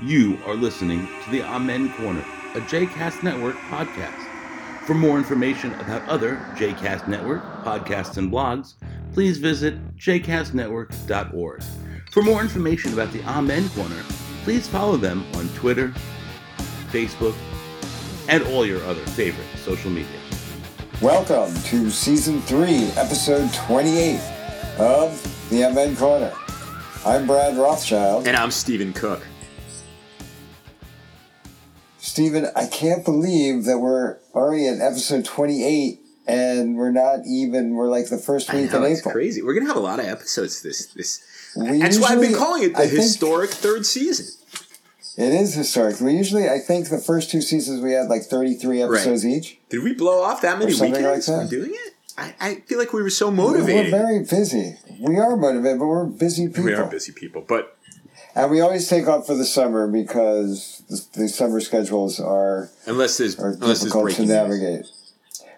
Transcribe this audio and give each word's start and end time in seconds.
You 0.00 0.38
are 0.46 0.54
listening 0.54 1.08
to 1.24 1.30
the 1.32 1.42
Amen 1.42 1.92
Corner, 1.94 2.24
a 2.54 2.60
JCast 2.60 3.24
Network 3.24 3.56
podcast. 3.56 4.84
For 4.86 4.94
more 4.94 5.18
information 5.18 5.74
about 5.80 6.08
other 6.08 6.36
JCast 6.54 7.08
Network 7.08 7.42
podcasts 7.64 8.16
and 8.16 8.30
blogs, 8.30 8.74
please 9.12 9.38
visit 9.38 9.74
jcastnetwork.org. 9.96 11.62
For 12.12 12.22
more 12.22 12.40
information 12.40 12.92
about 12.92 13.12
the 13.12 13.24
Amen 13.24 13.68
Corner, 13.70 14.00
please 14.44 14.68
follow 14.68 14.96
them 14.96 15.26
on 15.34 15.48
Twitter, 15.48 15.92
Facebook, 16.92 17.34
and 18.28 18.44
all 18.44 18.64
your 18.64 18.84
other 18.84 19.04
favorite 19.04 19.48
social 19.64 19.90
media. 19.90 20.20
Welcome 21.02 21.52
to 21.64 21.90
season 21.90 22.40
three, 22.42 22.84
episode 22.94 23.52
28 23.52 24.20
of 24.78 25.50
the 25.50 25.64
Amen 25.64 25.96
Corner. 25.96 26.32
I'm 27.04 27.26
Brad 27.26 27.56
Rothschild. 27.56 28.28
And 28.28 28.36
I'm 28.36 28.52
Steven 28.52 28.92
Cook. 28.92 29.22
Steven, 32.18 32.50
I 32.56 32.66
can't 32.66 33.04
believe 33.04 33.64
that 33.66 33.78
we're 33.78 34.16
already 34.34 34.66
at 34.66 34.80
episode 34.80 35.24
28 35.24 36.00
and 36.26 36.76
we're 36.76 36.90
not 36.90 37.20
even, 37.24 37.74
we're 37.74 37.86
like 37.86 38.08
the 38.08 38.18
first 38.18 38.52
week 38.52 38.72
know, 38.72 38.84
in 38.84 38.90
it's 38.90 39.02
April. 39.02 39.12
crazy. 39.12 39.40
We're 39.40 39.54
gonna 39.54 39.68
have 39.68 39.76
a 39.76 39.80
lot 39.80 40.00
of 40.00 40.06
episodes 40.06 40.60
this 40.60 40.86
this. 40.94 41.22
We 41.56 41.78
That's 41.78 42.00
why 42.00 42.08
I've 42.08 42.20
been 42.20 42.34
calling 42.34 42.64
it 42.64 42.72
the 42.72 42.82
I 42.82 42.86
think 42.88 43.02
historic 43.02 43.50
third 43.50 43.86
season. 43.86 44.26
It 45.16 45.32
is 45.32 45.54
historic. 45.54 46.00
We 46.00 46.16
usually, 46.16 46.48
I 46.48 46.58
think 46.58 46.88
the 46.88 46.98
first 46.98 47.30
two 47.30 47.40
seasons 47.40 47.80
we 47.80 47.92
had 47.92 48.08
like 48.08 48.22
33 48.22 48.82
episodes 48.82 49.24
each. 49.24 49.56
Did 49.68 49.84
we 49.84 49.94
blow 49.94 50.20
off 50.20 50.40
that 50.42 50.58
many 50.58 50.72
weekends 50.72 51.00
like 51.00 51.22
from 51.22 51.44
that. 51.44 51.50
doing 51.50 51.70
it? 51.72 51.94
I, 52.18 52.34
I 52.40 52.54
feel 52.66 52.80
like 52.80 52.92
we 52.92 53.00
were 53.00 53.10
so 53.10 53.30
motivated. 53.30 53.92
We're 53.92 53.98
motivated. 53.98 54.26
very 54.28 54.40
busy. 54.42 54.76
We 54.98 55.18
are 55.18 55.36
motivated, 55.36 55.78
but 55.78 55.86
we're 55.86 56.04
busy 56.06 56.48
people. 56.48 56.64
We 56.64 56.74
are 56.74 56.86
busy 56.86 57.12
people, 57.12 57.44
but 57.46 57.77
And 58.34 58.50
we 58.50 58.60
always 58.60 58.88
take 58.88 59.08
off 59.08 59.26
for 59.26 59.34
the 59.34 59.44
summer 59.44 59.88
because 59.88 60.82
the, 60.88 61.20
the 61.22 61.28
summer 61.28 61.60
schedules 61.60 62.20
are 62.20 62.70
unless 62.86 63.16
there's 63.18 63.38
are 63.38 63.48
unless 63.48 63.60
there's 63.60 63.80
difficult 63.82 64.10
to 64.10 64.16
breaking 64.16 64.26
news. 64.28 64.34
navigate. 64.36 64.86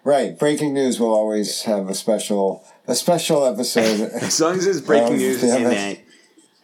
Right, 0.03 0.39
breaking 0.39 0.73
news 0.73 0.99
will 0.99 1.12
always 1.12 1.62
have 1.65 1.91
a 1.91 1.95
special 1.95 2.65
a 2.87 2.95
special 2.95 3.45
episode. 3.45 4.01
As 4.15 4.41
long 4.41 4.57
as 4.57 4.65
there's 4.65 4.81
breaking 4.81 5.15
Um, 5.15 5.19
news 5.19 5.43
yeah, 5.43 5.57
in 5.57 5.65
that, 5.65 5.99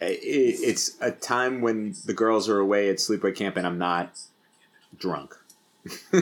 it's 0.01 0.97
a 1.03 1.11
time 1.11 1.61
when 1.61 1.95
the 2.07 2.15
girls 2.15 2.49
are 2.49 2.59
away 2.59 2.89
at 2.89 2.97
sleepaway 2.97 3.35
camp 3.37 3.57
and 3.57 3.67
I'm 3.67 3.79
not 3.79 4.19
drunk. 4.99 5.35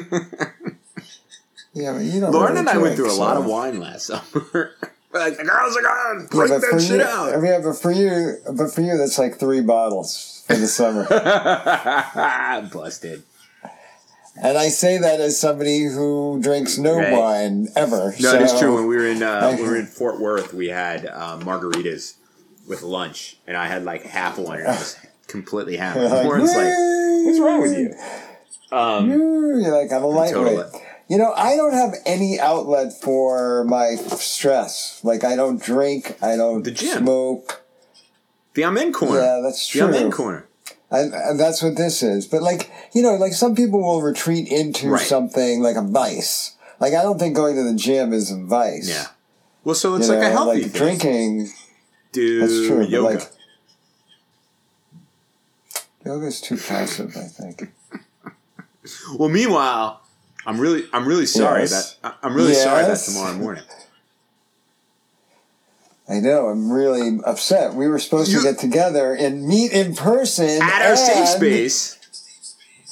yeah, 1.72 1.92
but 1.92 2.02
you 2.02 2.20
don't. 2.20 2.32
Lauren 2.32 2.54
really 2.54 2.58
and 2.60 2.68
I 2.68 2.78
went 2.78 2.96
through 2.96 3.12
a 3.12 3.14
lot 3.14 3.34
so- 3.36 3.42
of 3.42 3.46
wine 3.46 3.78
last 3.80 4.06
summer. 4.32 4.72
We're 5.14 5.20
like 5.20 5.36
the 5.36 5.44
girls 5.44 5.76
are 5.76 5.82
gone. 5.82 6.20
Yeah, 6.22 6.26
Break 6.30 6.50
but 6.50 6.60
that 6.60 6.70
for 6.70 6.80
shit 6.80 6.96
you, 6.98 7.02
out. 7.04 7.40
yeah, 7.42 7.60
but 7.62 7.74
for 7.74 7.92
you, 7.92 8.36
but 8.52 8.72
for 8.74 8.80
you, 8.80 8.98
that's 8.98 9.16
like 9.18 9.38
three 9.38 9.60
bottles 9.60 10.42
for 10.48 10.56
the 10.56 10.66
summer. 10.66 11.06
Busted. 12.72 13.22
and 14.42 14.58
I 14.58 14.68
say 14.68 14.98
that 14.98 15.20
as 15.20 15.38
somebody 15.38 15.84
who 15.84 16.40
drinks 16.42 16.78
no 16.78 16.96
Right. 16.96 17.12
wine 17.12 17.68
ever. 17.76 18.12
No, 18.20 18.30
so, 18.32 18.34
it 18.36 18.42
is 18.42 18.58
true. 18.58 18.74
When 18.74 18.86
we 18.88 18.96
were 18.96 19.06
in 19.06 19.22
uh, 19.22 19.50
when 19.50 19.62
we 19.62 19.68
were 19.68 19.76
in 19.76 19.86
Fort 19.86 20.18
Worth, 20.20 20.52
we 20.52 20.68
had 20.68 21.06
uh, 21.06 21.38
margaritas 21.38 22.14
with 22.66 22.82
lunch, 22.82 23.36
and 23.46 23.56
I 23.56 23.66
had 23.68 23.84
like 23.84 24.02
half 24.02 24.36
one, 24.38 24.58
and 24.58 24.66
I 24.68 24.72
was 24.72 24.96
completely 25.28 25.76
hammered. 25.76 26.10
Like, 26.10 26.24
Lauren's 26.24 26.54
like, 26.54 26.74
"What's 27.26 27.38
wrong 27.38 27.60
with 27.62 27.78
you?" 27.78 27.94
Um, 28.76 29.08
You're 29.10 29.80
like 29.80 29.92
I'm 29.92 30.02
a 30.02 30.06
lightweight. 30.08 30.66
You 31.08 31.18
know, 31.18 31.32
I 31.36 31.54
don't 31.56 31.74
have 31.74 31.94
any 32.06 32.40
outlet 32.40 32.92
for 32.92 33.64
my 33.64 33.96
stress. 33.96 35.00
Like 35.04 35.22
I 35.24 35.36
don't 35.36 35.60
drink. 35.62 36.16
I 36.22 36.36
don't 36.36 36.62
The 36.64 36.70
gym. 36.70 36.98
smoke. 37.04 37.62
the 38.54 38.64
Amen 38.64 38.92
corner. 38.92 39.20
Yeah, 39.20 39.40
that's 39.42 39.66
true. 39.68 39.82
The 39.82 39.86
I'm 39.88 39.94
in 40.06 40.10
corner. 40.10 40.46
And, 40.90 41.12
and 41.12 41.40
that's 41.40 41.62
what 41.62 41.76
this 41.76 42.02
is. 42.02 42.26
But 42.26 42.40
like, 42.42 42.70
you 42.94 43.02
know, 43.02 43.16
like 43.16 43.32
some 43.32 43.54
people 43.54 43.80
will 43.82 44.00
retreat 44.00 44.48
into 44.48 44.88
Right. 44.90 45.06
something 45.06 45.60
like 45.60 45.76
a 45.76 45.82
vice. 45.82 46.56
Like 46.80 46.94
I 46.94 47.02
don't 47.02 47.18
think 47.18 47.36
going 47.36 47.56
to 47.56 47.62
the 47.64 47.74
gym 47.74 48.12
is 48.12 48.30
a 48.30 48.38
vice. 48.42 48.88
Yeah. 48.88 49.06
Well, 49.64 49.74
so 49.74 49.96
it's 49.96 50.08
You 50.08 50.14
like 50.14 50.22
know, 50.22 50.28
a 50.28 50.30
healthy 50.30 50.62
like 50.62 50.72
drinking. 50.72 51.48
Do 52.12 52.40
That's 52.40 52.66
true. 52.66 52.78
But 52.80 52.88
yoga. 52.90 53.14
like, 53.18 53.30
yoga's 56.04 56.40
too 56.40 56.56
passive. 56.56 57.16
I 57.16 57.24
think. 57.26 57.72
well, 59.18 59.28
meanwhile, 59.28 60.02
I'm 60.46 60.60
really, 60.60 60.84
I'm 60.92 61.06
really 61.06 61.26
sorry 61.26 61.62
Yes. 61.62 61.96
that 62.02 62.14
I- 62.22 62.26
I'm 62.26 62.34
really 62.34 62.54
sorry 62.54 62.84
that 62.84 62.98
tomorrow 62.98 63.32
morning. 63.34 63.64
I 66.08 66.20
know. 66.20 66.48
I'm 66.48 66.70
really 66.70 67.18
upset. 67.24 67.74
We 67.74 67.88
were 67.88 67.98
supposed 67.98 68.30
You- 68.30 68.38
to 68.40 68.44
get 68.44 68.58
together 68.58 69.14
and 69.14 69.46
meet 69.46 69.72
in 69.72 69.94
person 69.94 70.60
At 70.62 70.82
our 70.82 70.90
and, 70.90 70.98
safe 70.98 71.28
space, 71.28 71.98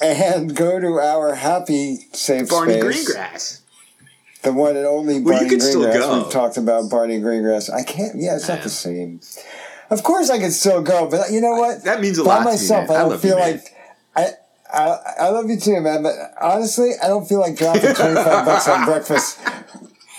and 0.01 0.55
go 0.55 0.79
to 0.79 0.99
our 0.99 1.35
happy 1.35 2.07
safe 2.13 2.47
space. 2.47 2.49
Barney 2.49 2.79
space. 2.81 3.09
Greengrass. 3.15 3.59
The 4.41 4.51
one 4.51 4.75
and 4.75 4.85
only 4.85 5.19
Well, 5.21 5.35
you 5.35 5.39
Barney 5.41 5.49
could 5.49 5.61
still 5.61 5.81
Greengrass. 5.83 5.99
go. 5.99 6.23
We've 6.23 6.31
talked 6.31 6.57
about 6.57 6.89
Barney 6.89 7.19
Greengrass. 7.21 7.71
I 7.71 7.83
can't. 7.83 8.15
Yeah, 8.19 8.35
it's 8.35 8.47
not 8.49 8.63
the 8.63 8.69
same. 8.69 9.21
Of 9.91 10.01
course, 10.01 10.29
I 10.31 10.39
can 10.39 10.51
still 10.51 10.81
go, 10.81 11.07
but 11.07 11.31
you 11.31 11.39
know 11.39 11.53
what? 11.53 11.83
That 11.83 12.01
means 12.01 12.17
a 12.17 12.23
By 12.23 12.37
lot 12.37 12.45
myself, 12.45 12.87
to 12.87 12.93
me. 12.93 12.97
Man. 12.97 12.97
I 12.97 12.99
I 12.99 13.03
don't 13.03 13.11
you, 13.11 13.17
feel 13.29 13.37
man. 13.37 13.51
like 13.51 13.72
I, 14.73 14.97
I. 15.19 15.29
Love 15.29 15.49
you 15.49 15.59
too, 15.59 15.79
man. 15.81 16.03
But 16.03 16.15
honestly, 16.41 16.91
I 17.01 17.07
don't 17.07 17.25
feel 17.27 17.39
like 17.39 17.55
dropping 17.55 17.81
twenty 17.95 18.15
five 18.15 18.45
bucks 18.45 18.67
on 18.67 18.85
breakfast 18.85 19.39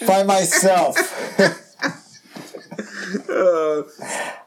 by 0.07 0.23
myself. 0.23 0.97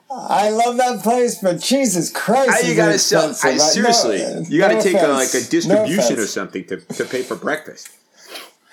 I 0.09 0.49
love 0.49 0.77
that 0.77 1.01
place, 1.03 1.39
but 1.41 1.59
Jesus 1.59 2.11
Christ, 2.11 2.63
I- 2.63 2.67
you 2.67 2.75
gotta 2.75 2.97
sell. 2.99 3.35
I, 3.43 3.51
no- 3.53 3.57
seriously, 3.57 4.17
you 4.49 4.59
gotta 4.59 4.75
no 4.75 4.81
take 4.81 4.95
a, 4.95 5.07
like 5.07 5.33
a 5.33 5.41
No 5.41 5.47
distribution 5.49 6.19
or 6.19 6.25
something 6.25 6.65
to, 6.65 6.77
to 6.77 7.05
pay 7.05 7.21
for 7.23 7.35
breakfast. 7.35 7.89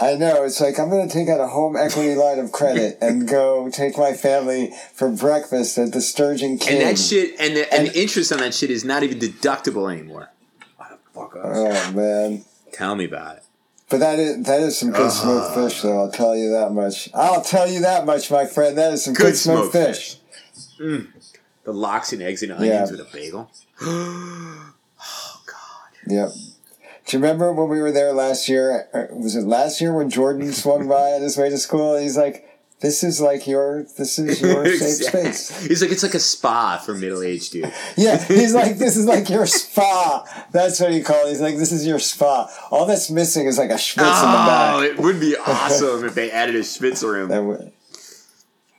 I 0.01 0.15
know. 0.17 0.43
It's 0.45 0.61
like 0.61 0.79
I'm 0.81 0.91
going 0.91 1.09
to 1.09 1.13
take 1.13 1.29
out 1.29 1.41
a 1.41 1.47
home 1.47 1.77
equity 1.77 2.17
line 2.17 2.41
of 2.41 2.51
credit 2.51 2.99
and 3.01 3.29
go 3.29 3.71
take 3.71 3.97
my 3.97 4.13
family 4.13 4.73
for 4.93 5.09
breakfast 5.09 5.79
at 5.79 5.93
the 5.93 6.01
Sturgeon 6.01 6.59
King. 6.59 6.83
And 6.83 6.83
that 6.83 6.99
shit, 6.99 7.39
and 7.39 7.57
the, 7.57 7.73
and, 7.73 7.87
And- 7.87 7.95
the 7.95 8.03
interest 8.03 8.33
on 8.33 8.39
that 8.39 8.55
shit 8.55 8.71
is 8.71 8.85
not 8.85 9.03
even 9.05 9.19
deductible 9.21 9.91
anymore. 9.93 10.31
Motherfucker. 11.15 11.41
Oh 11.45 11.93
man. 11.93 12.45
Tell 12.73 12.95
me 12.97 13.05
about 13.05 13.37
it. 13.37 13.43
But 13.89 13.99
that 14.01 14.19
is 14.19 14.45
that 14.47 14.61
is 14.61 14.79
some 14.79 14.91
good 14.91 15.07
Uh. 15.07 15.11
smoked 15.11 15.55
fish, 15.55 15.83
though. 15.83 16.01
I'll 16.01 16.11
tell 16.11 16.35
you 16.37 16.51
that 16.51 16.73
much. 16.73 17.09
I'll 17.15 17.43
tell 17.43 17.69
you 17.69 17.81
that 17.81 18.05
much, 18.07 18.31
my 18.31 18.47
friend. 18.47 18.77
That 18.79 18.93
is 18.95 19.05
some 19.05 19.15
good, 19.15 19.27
Good 19.27 19.37
smoked, 19.37 19.73
smoked 19.73 19.87
fish. 19.89 20.19
fish. 20.79 21.01
The 21.65 21.73
lox 21.73 22.13
and 22.13 22.21
eggs 22.23 22.43
and 22.43 22.53
onions 22.53 22.91
with 22.91 23.01
a 23.01 23.07
bagel. 23.13 23.51
Oh 25.07 25.41
God. 25.47 26.13
Yep. 26.13 26.29
Do 27.07 27.17
you 27.17 27.23
remember 27.23 27.53
when 27.53 27.69
we 27.69 27.81
were 27.81 27.93
there 27.93 28.13
last 28.13 28.49
year? 28.49 28.89
Was 29.13 29.37
it 29.37 29.43
last 29.45 29.81
year 29.81 29.95
when 29.95 30.09
Jordan 30.09 30.53
swung 30.53 30.89
by 30.89 31.13
on 31.13 31.23
his 31.23 31.37
way 31.37 31.51
to 31.51 31.59
school? 31.59 31.97
He's 31.99 32.17
like, 32.17 32.49
"This 32.81 33.03
is 33.03 33.21
like 33.21 33.47
your, 33.47 33.85
this 33.97 34.19
is 34.19 34.41
your 34.41 34.67
safe 34.77 35.07
space." 35.09 35.67
He's 35.67 35.81
like, 35.83 35.91
it's 35.93 36.03
like 36.03 36.15
a 36.15 36.19
spa 36.21 36.79
for 36.85 36.95
middle 36.95 37.23
aged 37.23 37.53
dude. 37.53 37.73
Yeah, 37.97 38.23
he's 38.23 38.55
like, 38.61 38.77
"This 38.79 38.97
is 38.97 39.07
like 39.07 39.29
your 39.31 39.47
spa." 39.47 40.25
That's 40.53 40.81
what 40.81 40.93
he 40.93 41.03
called. 41.03 41.27
it. 41.27 41.31
He's 41.31 41.41
like, 41.41 41.57
"This 41.57 41.73
is 41.73 41.87
your 41.87 41.99
spa." 41.99 42.49
All 42.71 42.87
that's 42.87 43.11
missing 43.11 43.47
is 43.47 43.59
like 43.59 43.71
a 43.71 43.75
schwitz 43.75 43.99
in 43.99 44.31
the 44.31 44.43
Oh, 44.43 44.81
back. 44.81 44.85
it 44.91 44.99
would 44.99 45.21
be 45.21 45.37
awesome 45.37 46.05
if 46.05 46.15
they 46.15 46.31
added 46.31 46.57
a 46.57 46.61
Schwitzer 46.61 47.11
room. 47.13 47.29
That 47.31 47.43
would, 47.45 47.73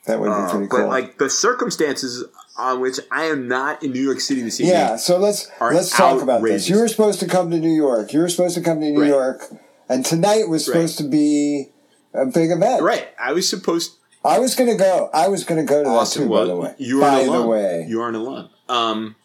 that 0.05 0.19
would 0.19 0.28
be 0.28 0.31
Uh, 0.34 0.50
pretty 0.51 0.67
but 0.67 0.88
like 0.88 1.17
the 1.17 1.29
circumstances 1.29 2.23
on 2.57 2.79
which 2.79 3.00
I 3.11 3.25
am 3.25 3.47
not 3.50 3.84
in 3.84 3.91
New 3.91 4.01
York 4.01 4.19
City 4.22 4.41
this 4.41 4.59
evening. 4.61 4.75
Yeah, 4.75 4.95
so 4.97 5.17
let's 5.17 5.50
let's 5.59 5.89
talk 5.95 6.22
about 6.22 6.41
this. 6.44 6.69
You 6.69 6.78
were 6.79 6.88
supposed 6.88 7.19
to 7.22 7.28
come 7.28 7.51
to 7.51 7.59
New 7.59 7.73
York. 7.73 8.13
You 8.13 8.19
were 8.22 8.29
supposed 8.29 8.55
to 8.55 8.61
come 8.61 8.79
to 8.79 8.85
New 8.91 9.01
Right. 9.01 9.09
York, 9.09 9.41
and 9.89 10.05
tonight 10.05 10.47
was 10.47 10.67
Right. 10.67 10.73
supposed 10.75 10.97
to 11.00 11.03
be 11.05 11.69
a 12.17 12.25
big 12.25 12.51
event. 12.51 12.81
Right. 12.83 13.07
I 13.19 13.33
was 13.33 13.47
supposed 13.49 13.93
I 14.23 14.39
was 14.39 14.55
gonna 14.55 14.75
go. 14.75 15.09
I 15.13 15.27
was 15.27 15.43
gonna 15.43 15.63
go 15.63 15.83
to 15.83 15.89
that 15.89 16.07
too. 16.11 16.27
was 16.27 16.39
by 16.39 16.45
the 16.45 16.55
way, 16.55 16.75
you 16.79 16.97
are 17.03 17.11
by 17.11 17.19
an 17.21 17.27
alum. 17.29 17.41
the 17.43 17.47
way, 17.47 17.85
You 17.87 18.01
are 18.01 18.09
an 18.09 18.15
alum. 18.15 18.49
Um 18.69 19.15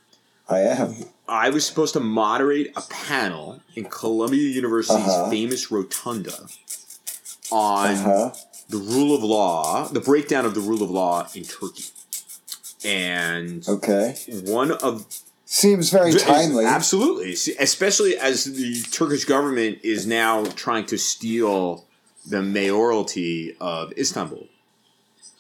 I 0.48 0.58
am. 0.60 0.94
I 1.28 1.48
was 1.50 1.64
supposed 1.64 1.92
to 1.94 2.00
moderate 2.00 2.72
a 2.76 2.82
panel 2.82 3.60
in 3.76 3.84
Columbia 3.84 4.48
University's 4.48 4.98
Uh-huh. 5.06 5.30
famous 5.30 5.70
rotunda 5.70 6.34
on 7.52 7.94
Huh? 7.96 8.32
the 8.68 8.76
rule 8.78 9.14
of 9.14 9.22
law, 9.22 9.88
the 9.88 10.00
breakdown 10.00 10.44
of 10.44 10.54
the 10.54 10.60
rule 10.60 10.82
of 10.82 10.90
law 10.90 11.28
in 11.34 11.44
Turkey. 11.44 11.84
And 12.84 13.66
Okay. 13.68 14.16
one 14.44 14.72
of 14.72 15.06
Seems 15.44 15.90
very 15.90 16.12
timely. 16.14 16.64
Absolutely, 16.64 17.32
especially 17.58 18.16
as 18.16 18.44
the 18.44 18.82
Turkish 18.92 19.24
government 19.24 19.78
is 19.82 20.06
now 20.06 20.44
trying 20.54 20.86
to 20.86 20.96
steal 20.96 21.84
the 22.26 22.42
mayoralty 22.42 23.56
of 23.60 23.92
Istanbul 23.96 24.46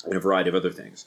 and 0.04 0.14
a 0.14 0.20
variety 0.20 0.48
of 0.48 0.54
other 0.54 0.70
things. 0.70 1.04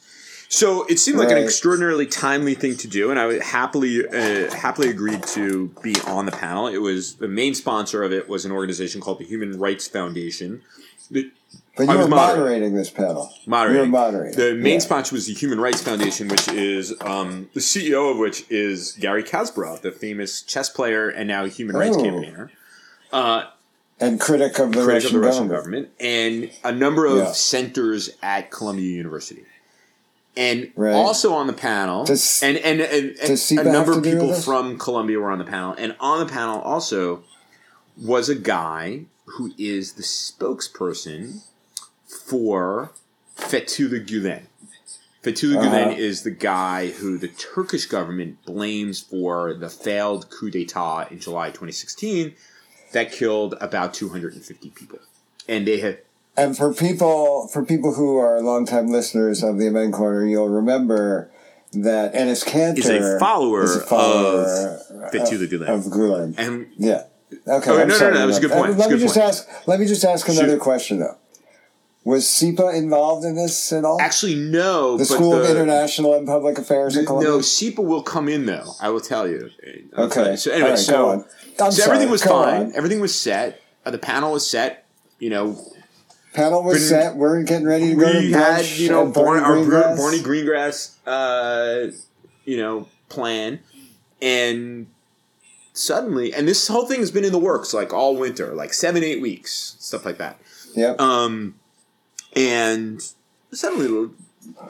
So 0.49 0.85
it 0.85 0.99
seemed 0.99 1.17
like 1.17 1.31
an 1.31 1.37
extraordinarily 1.39 2.05
timely 2.05 2.53
thing 2.53 2.75
to 2.77 2.87
do, 2.87 3.09
and 3.09 3.19
I 3.19 3.43
happily 3.43 4.07
uh, 4.07 4.53
happily 4.53 4.89
agreed 4.89 5.23
to 5.27 5.69
be 5.81 5.95
on 6.05 6.27
the 6.27 6.31
panel. 6.31 6.67
It 6.67 6.77
was 6.77 7.15
the 7.15 7.27
main 7.27 7.55
sponsor 7.55 8.03
of 8.03 8.11
it 8.13 8.29
was 8.29 8.45
an 8.45 8.51
organization 8.51 9.01
called 9.01 9.17
the 9.17 9.25
Human 9.25 9.57
Rights 9.57 9.87
Foundation, 9.87 10.61
The, 11.09 11.31
But 11.75 11.87
you 11.89 11.97
were 11.97 12.07
moderating. 12.07 12.09
moderating 12.11 12.73
this 12.75 12.91
panel. 12.91 13.33
moderating. 13.47 13.85
You 13.87 13.91
were 13.91 13.97
moderating. 13.99 14.37
The 14.39 14.53
main 14.53 14.73
Yeah. 14.73 14.79
sponsor 14.79 15.15
was 15.15 15.25
the 15.25 15.33
Human 15.33 15.59
Rights 15.59 15.81
Foundation, 15.81 16.27
which 16.27 16.47
is 16.49 16.93
um, 17.01 17.49
the 17.55 17.59
CEO 17.59 18.11
of 18.11 18.17
which 18.19 18.45
is 18.51 18.91
Garry 18.99 19.23
Kasparov, 19.23 19.81
the 19.81 19.91
famous 19.91 20.43
chess 20.43 20.69
player 20.69 21.09
and 21.09 21.27
now 21.27 21.45
human 21.45 21.75
rights 21.75 21.97
Oh. 21.97 22.03
campaigner. 22.03 22.51
Uh, 23.11 23.45
and 23.99 24.19
critic 24.19 24.59
of 24.59 24.71
the, 24.71 24.83
critic 24.83 25.03
Russian, 25.03 25.15
of 25.15 25.21
the 25.21 25.27
Russian 25.27 25.47
government. 25.47 25.97
government, 25.99 26.51
and 26.63 26.75
a 26.75 26.77
number 26.77 27.05
of 27.05 27.17
Yeah. 27.17 27.31
centers 27.31 28.09
at 28.21 28.51
Columbia 28.51 28.89
University. 28.89 29.43
And 30.35 30.71
Right. 30.75 30.93
also 30.93 31.33
on 31.33 31.45
the 31.47 31.53
panel, 31.53 32.05
Does- 32.05 32.41
and 32.41 32.57
and, 32.57 32.81
and, 32.81 33.15
and 33.19 33.59
a 33.59 33.71
number 33.71 33.91
of 33.91 34.03
people 34.03 34.33
from 34.33 34.77
Columbia 34.79 35.19
were 35.19 35.29
on 35.29 35.37
the 35.37 35.45
panel, 35.45 35.75
and 35.77 35.95
on 35.99 36.19
the 36.25 36.31
panel 36.31 36.59
also 36.61 37.23
was 38.01 38.29
a 38.29 38.35
guy 38.35 39.05
who 39.25 39.51
is 39.59 39.93
the 39.93 40.01
spokesperson 40.03 41.41
for 42.07 42.91
Fethullah 43.37 44.05
Gulen. 44.05 44.41
Fethullah 45.23 45.57
Uh-huh. 45.57 45.65
Gulen 45.91 45.97
is 45.97 46.23
the 46.23 46.31
guy 46.31 46.87
who 46.87 47.17
the 47.17 47.27
Turkish 47.29 47.85
government 47.85 48.43
blames 48.45 48.99
for 49.01 49.53
the 49.53 49.69
failed 49.69 50.29
coup 50.31 50.49
d'état 50.51 51.11
in 51.11 51.19
July 51.19 51.49
2016 51.51 52.33
that 52.93 53.11
killed 53.11 53.55
about 53.59 53.93
250 53.93 54.69
people. 54.71 54.99
And 55.47 55.67
they 55.67 55.79
have 55.79 55.97
And 56.37 56.57
for 56.57 56.73
people 56.73 57.47
for 57.51 57.63
people 57.65 57.93
who 57.93 58.17
are 58.17 58.41
longtime 58.41 58.87
listeners 58.87 59.43
of 59.43 59.59
the 59.59 59.67
Amen 59.67 59.91
Corner, 59.91 60.25
you'll 60.25 60.49
remember 60.49 61.29
that 61.73 62.13
Enes 62.13 62.45
Kanter 62.45 62.77
Is 62.79 62.89
a 62.89 63.19
follower 63.19 63.63
is 63.63 63.75
a 63.75 63.81
follower 63.81 64.79
Fethullah 65.11 65.47
Gulen. 65.49 65.67
of 65.67 65.83
Gulen. 65.85 66.35
and 66.37 66.67
Yeah. 66.77 67.03
Okay. 67.47 67.71
Oh, 67.71 67.79
I'm 67.81 67.87
no, 67.87 67.97
no, 67.97 68.09
no, 68.11 68.17
that 68.19 68.25
was 68.25 68.37
a 68.37 68.41
good 68.41 68.51
point. 68.51 68.73
Uh, 68.73 68.77
Let 68.77 68.91
a 68.91 68.93
me 68.93 68.99
just 68.99 69.17
ask. 69.17 69.47
Let 69.67 69.79
me 69.79 69.87
just 69.87 70.05
ask 70.05 70.27
another 70.29 70.57
question 70.57 70.99
though. 70.99 71.17
Was 72.05 72.27
SIPA 72.27 72.75
involved 72.75 73.25
in 73.25 73.35
this 73.35 73.71
at 73.71 73.85
all? 73.85 74.01
actually 74.01 74.35
no, 74.35 74.97
the 74.97 75.05
but 75.07 75.15
School 75.15 75.31
the, 75.31 75.43
of 75.43 75.49
International 75.49 76.15
and 76.15 76.27
Public 76.27 76.57
Affairs 76.57 76.97
in 76.97 77.05
Columbia. 77.05 77.29
no, 77.29 77.41
SIPA 77.41 77.81
will 77.81 78.03
come 78.03 78.27
in 78.27 78.45
though. 78.45 78.73
I 78.81 78.89
will 78.89 78.99
tell 78.99 79.27
you. 79.27 79.49
Okay. 79.97 80.35
So 80.35 80.51
anyway, 80.51 80.71
right, 80.71 80.79
so, 80.79 80.93
go 80.93 81.09
on. 81.09 81.25
I'm 81.61 81.71
so 81.71 81.83
sorry, 81.83 81.91
everything 81.91 82.11
was 82.11 82.23
fine. 82.23 82.63
on. 82.65 82.75
Everything 82.75 82.99
was 82.99 83.15
set. 83.15 83.61
Uh, 83.85 83.91
the 83.91 83.97
panel 83.97 84.33
was 84.33 84.49
set. 84.49 84.85
You 85.19 85.29
know, 85.29 85.57
Panel 86.33 86.63
was 86.63 86.79
Been- 86.79 86.89
set. 86.89 87.15
We're 87.15 87.43
getting 87.43 87.67
ready 87.67 87.89
to 87.89 87.95
go 87.95 88.11
to 88.11 88.19
we 88.19 88.31
had 88.31 88.65
you 88.65 88.89
know 88.89 89.07
at 89.07 89.13
Barney, 89.13 89.41
Barney 89.41 89.63
Greengrass. 89.63 89.95
Greengrass. 89.95 89.97
Barney 89.97 90.19
Greengrass, 90.19 90.97
uh, 91.05 91.91
you 92.43 92.57
know, 92.57 92.87
plan, 93.07 93.59
and 94.21 94.87
suddenly, 95.73 96.33
and 96.33 96.47
this 96.47 96.67
whole 96.67 96.85
thing 96.85 96.99
has 96.99 97.11
been 97.11 97.23
in 97.23 97.31
the 97.31 97.39
works 97.39 97.73
like 97.73 97.93
all 97.93 98.17
winter, 98.17 98.53
like 98.53 98.73
seven, 98.73 99.03
eight 99.03 99.21
weeks, 99.21 99.75
stuff 99.79 100.05
like 100.05 100.17
that. 100.17 100.39
Yep. 100.75 100.99
Um, 100.99 101.55
and 102.35 103.01
suddenly, 103.51 104.11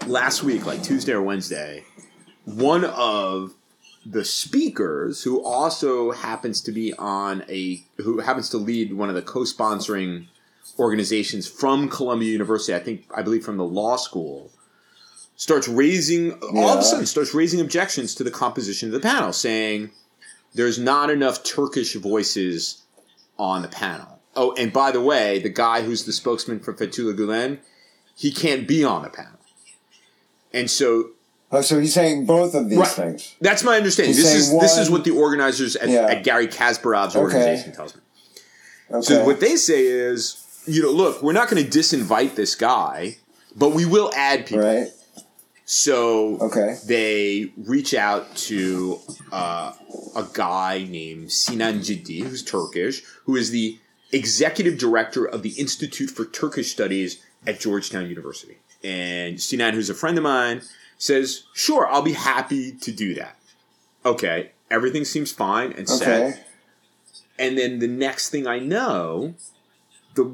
last 0.07 0.43
week, 0.43 0.65
like 0.65 0.83
Tuesday 0.83 1.13
or 1.13 1.21
Wednesday, 1.21 1.83
one 2.45 2.85
of 2.85 3.53
the 4.05 4.25
speakers, 4.25 5.23
who 5.23 5.41
also 5.43 6.11
happens 6.11 6.61
to 6.61 6.71
be 6.71 6.93
on 6.93 7.43
a, 7.49 7.83
who 7.97 8.19
happens 8.19 8.49
to 8.49 8.57
lead 8.57 8.93
one 8.93 9.09
of 9.09 9.15
the 9.15 9.21
co-sponsoring 9.21 10.27
organizations 10.77 11.47
from 11.47 11.89
Columbia 11.89 12.31
University, 12.31 12.75
I 12.75 12.79
think, 12.79 13.05
I 13.15 13.21
believe 13.21 13.45
from 13.45 13.57
the 13.57 13.63
law 13.63 13.95
school, 13.95 14.51
starts 15.35 15.67
raising, 15.67 16.33
all 16.33 16.69
of 16.69 16.79
a 16.79 16.83
sudden, 16.83 17.05
starts 17.05 17.33
raising 17.33 17.61
objections 17.61 18.15
to 18.15 18.23
the 18.23 18.31
composition 18.31 18.89
of 18.89 18.93
the 18.93 18.99
panel, 18.99 19.31
saying 19.31 19.91
there's 20.53 20.79
not 20.79 21.09
enough 21.09 21.43
Turkish 21.43 21.95
voices 21.95 22.83
on 23.37 23.61
the 23.61 23.67
panel. 23.67 24.12
Oh, 24.35 24.53
and 24.57 24.73
by 24.73 24.91
the 24.91 25.01
way, 25.01 25.39
the 25.39 25.49
guy 25.49 25.81
who's 25.83 26.05
the 26.05 26.11
spokesman 26.13 26.59
for 26.59 26.73
Fethullah 26.73 27.15
Gulen, 27.15 27.59
he 28.15 28.31
can't 28.31 28.67
be 28.67 28.83
on 28.83 29.03
the 29.03 29.09
panel. 29.09 29.39
And 30.53 30.69
so 30.69 31.11
oh, 31.51 31.61
so 31.61 31.79
he's 31.79 31.93
saying 31.93 32.25
both 32.25 32.55
of 32.55 32.69
these 32.69 32.79
Right. 32.79 32.87
things. 32.87 33.35
that's 33.41 33.63
my 33.63 33.77
understanding. 33.77 34.13
He's 34.15 34.23
This 34.23 34.33
is 34.33 34.47
saying 34.49 34.59
this 34.59 34.77
is 34.77 34.89
what 34.89 35.03
the 35.03 35.11
organizers 35.11 35.75
at, 35.75 35.89
Yeah. 35.89 36.07
at 36.07 36.23
Garry 36.23 36.47
Kasparov's 36.47 37.15
Okay. 37.15 37.21
organization 37.23 37.73
tells 37.73 37.95
me. 37.95 38.01
Okay. 38.91 39.01
So 39.05 39.25
what 39.25 39.39
they 39.39 39.55
say 39.55 39.85
is, 39.85 40.37
you 40.65 40.81
know, 40.81 40.91
look, 40.91 41.21
we're 41.23 41.33
not 41.33 41.49
going 41.49 41.63
to 41.63 41.69
disinvite 41.79 42.35
this 42.35 42.55
guy, 42.55 43.17
but 43.55 43.69
we 43.69 43.85
will 43.85 44.11
add 44.15 44.45
people. 44.45 44.63
right. 44.63 44.87
So 45.65 46.37
Okay. 46.41 46.77
they 46.85 47.51
reach 47.57 47.93
out 47.93 48.35
to 48.49 48.99
uh, 49.31 49.71
a 50.15 50.27
guy 50.33 50.85
named 50.89 51.31
Sinan 51.31 51.79
Ciddi, 51.81 52.19
who's 52.23 52.43
Turkish, 52.43 53.01
who 53.25 53.35
is 53.37 53.49
the 53.51 53.79
executive 54.13 54.77
director 54.77 55.25
of 55.25 55.41
the 55.43 55.49
Institute 55.51 56.09
for 56.09 56.25
Turkish 56.25 56.71
Studies 56.71 57.21
at 57.45 57.59
Georgetown 57.59 58.07
University. 58.07 58.57
And 58.83 59.41
Sinan, 59.41 59.73
who's 59.73 59.89
a 59.89 59.93
friend 59.93 60.17
of 60.17 60.23
mine, 60.23 60.61
says, 60.97 61.43
"Sure, 61.53 61.87
I'll 61.87 62.01
be 62.01 62.13
happy 62.13 62.71
to 62.71 62.91
do 62.91 63.13
that." 63.15 63.37
Okay, 64.05 64.51
everything 64.69 65.05
seems 65.05 65.31
fine 65.31 65.71
and 65.73 65.87
set. 65.89 66.47
And 67.39 67.57
then 67.57 67.79
the 67.79 67.87
next 67.87 68.29
thing 68.29 68.45
I 68.47 68.59
know, 68.59 69.35
the 70.15 70.31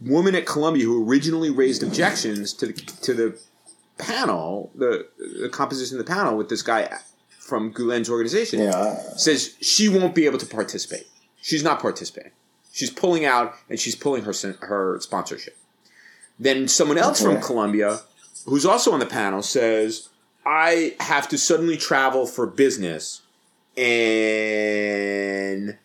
woman 0.00 0.34
at 0.34 0.46
Columbia 0.46 0.84
who 0.84 1.06
originally 1.08 1.50
raised 1.50 1.82
objections 1.82 2.52
to 2.54 2.66
the 2.66 2.72
to 2.72 3.14
the 3.14 3.38
panel, 3.98 4.70
the 4.74 5.06
the 5.42 5.48
composition 5.48 5.98
of 5.98 6.04
the 6.06 6.12
panel 6.12 6.36
with 6.36 6.48
this 6.48 6.62
guy 6.62 6.98
from 7.38 7.72
Gulen's 7.72 8.08
organization, 8.08 8.60
Yeah. 8.60 8.98
says 9.16 9.54
she 9.60 9.88
won't 9.88 10.14
be 10.14 10.24
able 10.24 10.38
to 10.38 10.46
participate. 10.46 11.06
She's 11.42 11.62
not 11.62 11.78
participating. 11.80 12.32
She's 12.74 12.90
pulling 12.90 13.24
out 13.24 13.54
and 13.70 13.78
she's 13.78 13.94
pulling 13.94 14.24
her 14.24 14.32
her 14.62 14.98
sponsorship. 15.00 15.56
Then 16.40 16.66
someone 16.68 16.98
else 16.98 17.22
from 17.22 17.36
Okay. 17.36 17.42
Columbia, 17.46 18.00
who's 18.46 18.66
also 18.66 18.90
on 18.92 18.98
the 18.98 19.06
panel, 19.06 19.42
says, 19.42 20.08
"I 20.44 20.96
have 20.98 21.28
to 21.28 21.38
suddenly 21.38 21.76
travel 21.76 22.26
for 22.26 22.46
business, 22.48 23.22
and 24.44 25.76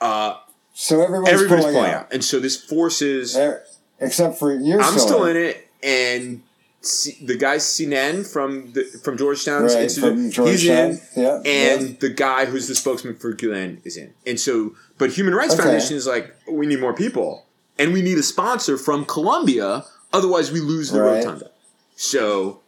uh, 0.00 0.36
So 0.72 1.02
everyone's, 1.02 1.28
everybody's 1.28 1.64
pulling, 1.64 1.74
pulling 1.76 1.90
out. 1.90 2.00
out. 2.04 2.12
And 2.12 2.24
so 2.24 2.40
this 2.40 2.56
forces. 2.56 3.36
Er- 3.36 3.62
Except 4.00 4.38
for 4.38 4.54
you're 4.54 4.80
I'm 4.80 4.96
still, 4.98 5.24
in 5.24 5.36
it, 5.36 5.68
and 5.82 6.42
C- 6.82 7.18
the 7.20 7.36
guy 7.36 7.58
Sinan 7.58 8.22
from 8.22 8.70
the 8.72 8.84
from 8.84 9.18
Georgetown's 9.18 9.74
Right, 9.74 9.82
Institute, 9.82 10.08
from 10.34 10.46
he's 10.46 10.62
Georgetown. 10.62 10.90
in, 10.90 11.00
Yeah, 11.16 11.36
and 11.44 11.88
yeah. 11.90 11.96
the 11.98 12.08
guy 12.10 12.44
who's 12.44 12.68
the 12.68 12.76
spokesman 12.76 13.16
for 13.16 13.34
Gulen 13.34 13.80
is 13.84 13.96
in. 13.96 14.14
And 14.24 14.38
so, 14.38 14.76
but 14.98 15.10
Human 15.10 15.34
Rights 15.34 15.54
Okay. 15.54 15.62
Foundation 15.62 15.96
is 15.96 16.06
like, 16.06 16.34
we 16.50 16.66
need 16.66 16.80
more 16.80 16.92
people, 16.94 17.46
and 17.78 17.92
we 17.92 18.02
need 18.02 18.18
a 18.18 18.22
sponsor 18.22 18.76
from 18.76 19.04
Columbia, 19.04 19.84
otherwise 20.12 20.50
we 20.52 20.60
lose 20.60 20.90
the 20.90 21.00
Right. 21.00 21.24
rotunda. 21.24 21.50
So 21.96 22.60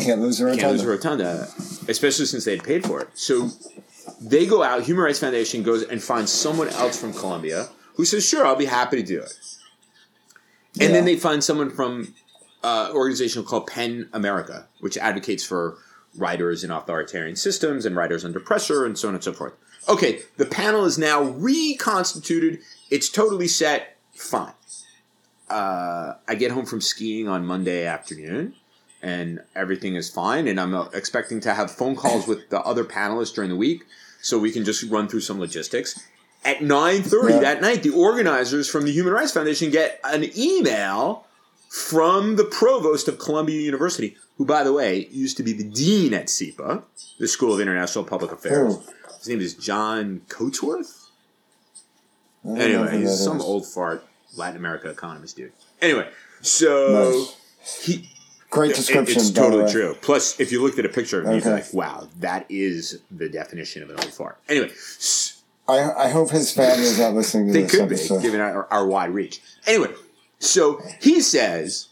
Can't 0.00 0.20
lose 0.20 0.38
the 0.38 0.56
can't 0.56 0.72
lose 0.72 0.82
rotunda. 0.82 0.82
the 0.82 0.88
rotunda, 0.88 1.48
especially 1.88 2.26
since 2.26 2.44
they 2.44 2.52
had 2.56 2.64
paid 2.64 2.84
for 2.86 3.00
it. 3.00 3.08
So 3.14 3.50
they 4.20 4.46
go 4.46 4.62
out. 4.62 4.82
Human 4.82 5.04
Rights 5.04 5.18
Foundation 5.20 5.62
goes 5.62 5.82
and 5.82 6.02
finds 6.02 6.32
someone 6.32 6.68
else 6.70 6.98
from 7.00 7.12
Columbia 7.12 7.68
who 7.94 8.04
says, 8.04 8.24
"Sure, 8.24 8.44
I'll 8.46 8.56
be 8.56 8.64
happy 8.66 8.96
to 8.96 9.02
do 9.02 9.20
it." 9.20 9.32
And 10.80 10.94
then 10.94 11.04
they 11.04 11.16
find 11.16 11.42
someone 11.44 11.70
from 11.70 12.14
uh, 12.62 12.90
organization 12.92 13.42
called 13.44 13.66
PEN 13.66 14.08
America, 14.12 14.66
which 14.80 14.96
advocates 14.98 15.42
for 15.44 15.78
writers 16.16 16.62
in 16.64 16.70
authoritarian 16.70 17.34
systems 17.36 17.86
and 17.86 17.96
writers 17.96 18.24
under 18.24 18.38
pressure 18.40 18.84
and 18.84 18.98
so 18.98 19.08
on 19.08 19.14
and 19.14 19.24
so 19.24 19.32
forth. 19.32 19.54
Okay, 19.88 20.20
the 20.36 20.46
panel 20.46 20.84
is 20.84 20.98
now 20.98 21.22
reconstituted. 21.22 22.60
It's 22.90 23.08
totally 23.08 23.48
set. 23.48 23.96
Fine. 24.14 24.52
Uh, 25.48 26.14
I 26.28 26.34
get 26.36 26.52
home 26.52 26.66
from 26.66 26.80
skiing 26.80 27.26
on 27.28 27.44
Monday 27.44 27.84
afternoon, 27.86 28.54
and 29.02 29.40
everything 29.56 29.96
is 29.96 30.08
fine. 30.08 30.46
And 30.46 30.60
I'm 30.60 30.74
uh, 30.74 30.84
expecting 30.94 31.40
to 31.40 31.54
have 31.54 31.70
phone 31.70 31.96
calls 31.96 32.28
with 32.28 32.50
the 32.50 32.60
other 32.60 32.84
panelists 32.84 33.34
during 33.34 33.50
the 33.50 33.56
week, 33.56 33.82
so 34.20 34.38
we 34.38 34.52
can 34.52 34.64
just 34.64 34.82
run 34.90 35.08
through 35.08 35.22
some 35.22 35.40
logistics. 35.40 36.00
At 36.44 36.62
nine 36.62 37.02
thirty 37.02 37.34
Yeah. 37.34 37.40
that 37.40 37.60
night, 37.60 37.82
the 37.82 37.90
organizers 37.90 38.68
from 38.68 38.84
the 38.84 38.92
Human 38.92 39.12
Rights 39.12 39.32
Foundation 39.32 39.70
get 39.70 39.98
an 40.04 40.24
email 40.38 41.26
from 41.68 42.36
the 42.36 42.44
provost 42.44 43.08
of 43.08 43.18
Columbia 43.18 43.60
University, 43.60 44.16
who, 44.36 44.44
by 44.44 44.62
the 44.62 44.72
way, 44.72 45.08
used 45.10 45.36
to 45.38 45.42
be 45.42 45.52
the 45.52 45.64
dean 45.64 46.14
at 46.14 46.28
SIPA, 46.30 46.82
the 47.18 47.28
School 47.28 47.52
of 47.54 47.60
International 47.60 48.04
Public 48.04 48.32
Affairs. 48.32 48.76
Who? 48.76 48.82
His 49.20 49.28
name 49.28 49.40
is 49.40 49.54
John 49.54 50.22
Coatsworth. 50.28 51.06
I 52.44 52.58
Anyway, 52.58 52.98
he's 53.00 53.22
some 53.22 53.36
is. 53.36 53.42
old 53.44 53.66
fart 53.66 54.04
Latin 54.34 54.56
America 54.56 54.88
economist 54.88 55.36
dude. 55.36 55.52
Anyway, 55.82 56.08
so 56.40 57.26
Nice. 57.62 57.84
he 57.84 58.08
Great 58.48 58.72
it- 58.72 58.76
description. 58.76 59.18
it's 59.20 59.30
totally 59.30 59.64
way. 59.64 59.70
true. 59.72 59.96
Plus, 60.00 60.40
if 60.40 60.50
you 60.50 60.62
looked 60.62 60.78
at 60.78 60.84
a 60.86 60.88
picture 60.88 61.20
of 61.20 61.26
him, 61.26 61.34
you'd 61.34 61.44
be 61.44 61.50
like, 61.50 61.72
"Wow, 61.72 62.08
that 62.18 62.46
is 62.48 62.98
the 63.10 63.28
definition 63.28 63.82
of 63.82 63.90
an 63.90 63.96
old 64.00 64.12
fart." 64.12 64.38
Anyway, 64.48 64.72
I 65.68 66.08
hope 66.08 66.30
his 66.30 66.50
family 66.50 66.84
is 66.84 66.98
not 66.98 67.14
listening 67.14 67.46
to 67.48 67.52
they 67.52 67.62
this 67.62 67.72
They 67.72 67.78
could 67.78 67.88
be, 67.90 67.94
episode. 67.94 68.22
given 68.22 68.40
our, 68.40 68.66
our 68.72 68.86
wide 68.86 69.10
reach. 69.14 69.40
Anyway, 69.66 69.92
so 70.40 70.82
he 71.00 71.20
says 71.20 71.88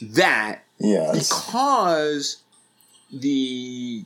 that 0.00 0.62
yes. 0.78 1.28
because 1.28 2.36
the 3.12 4.04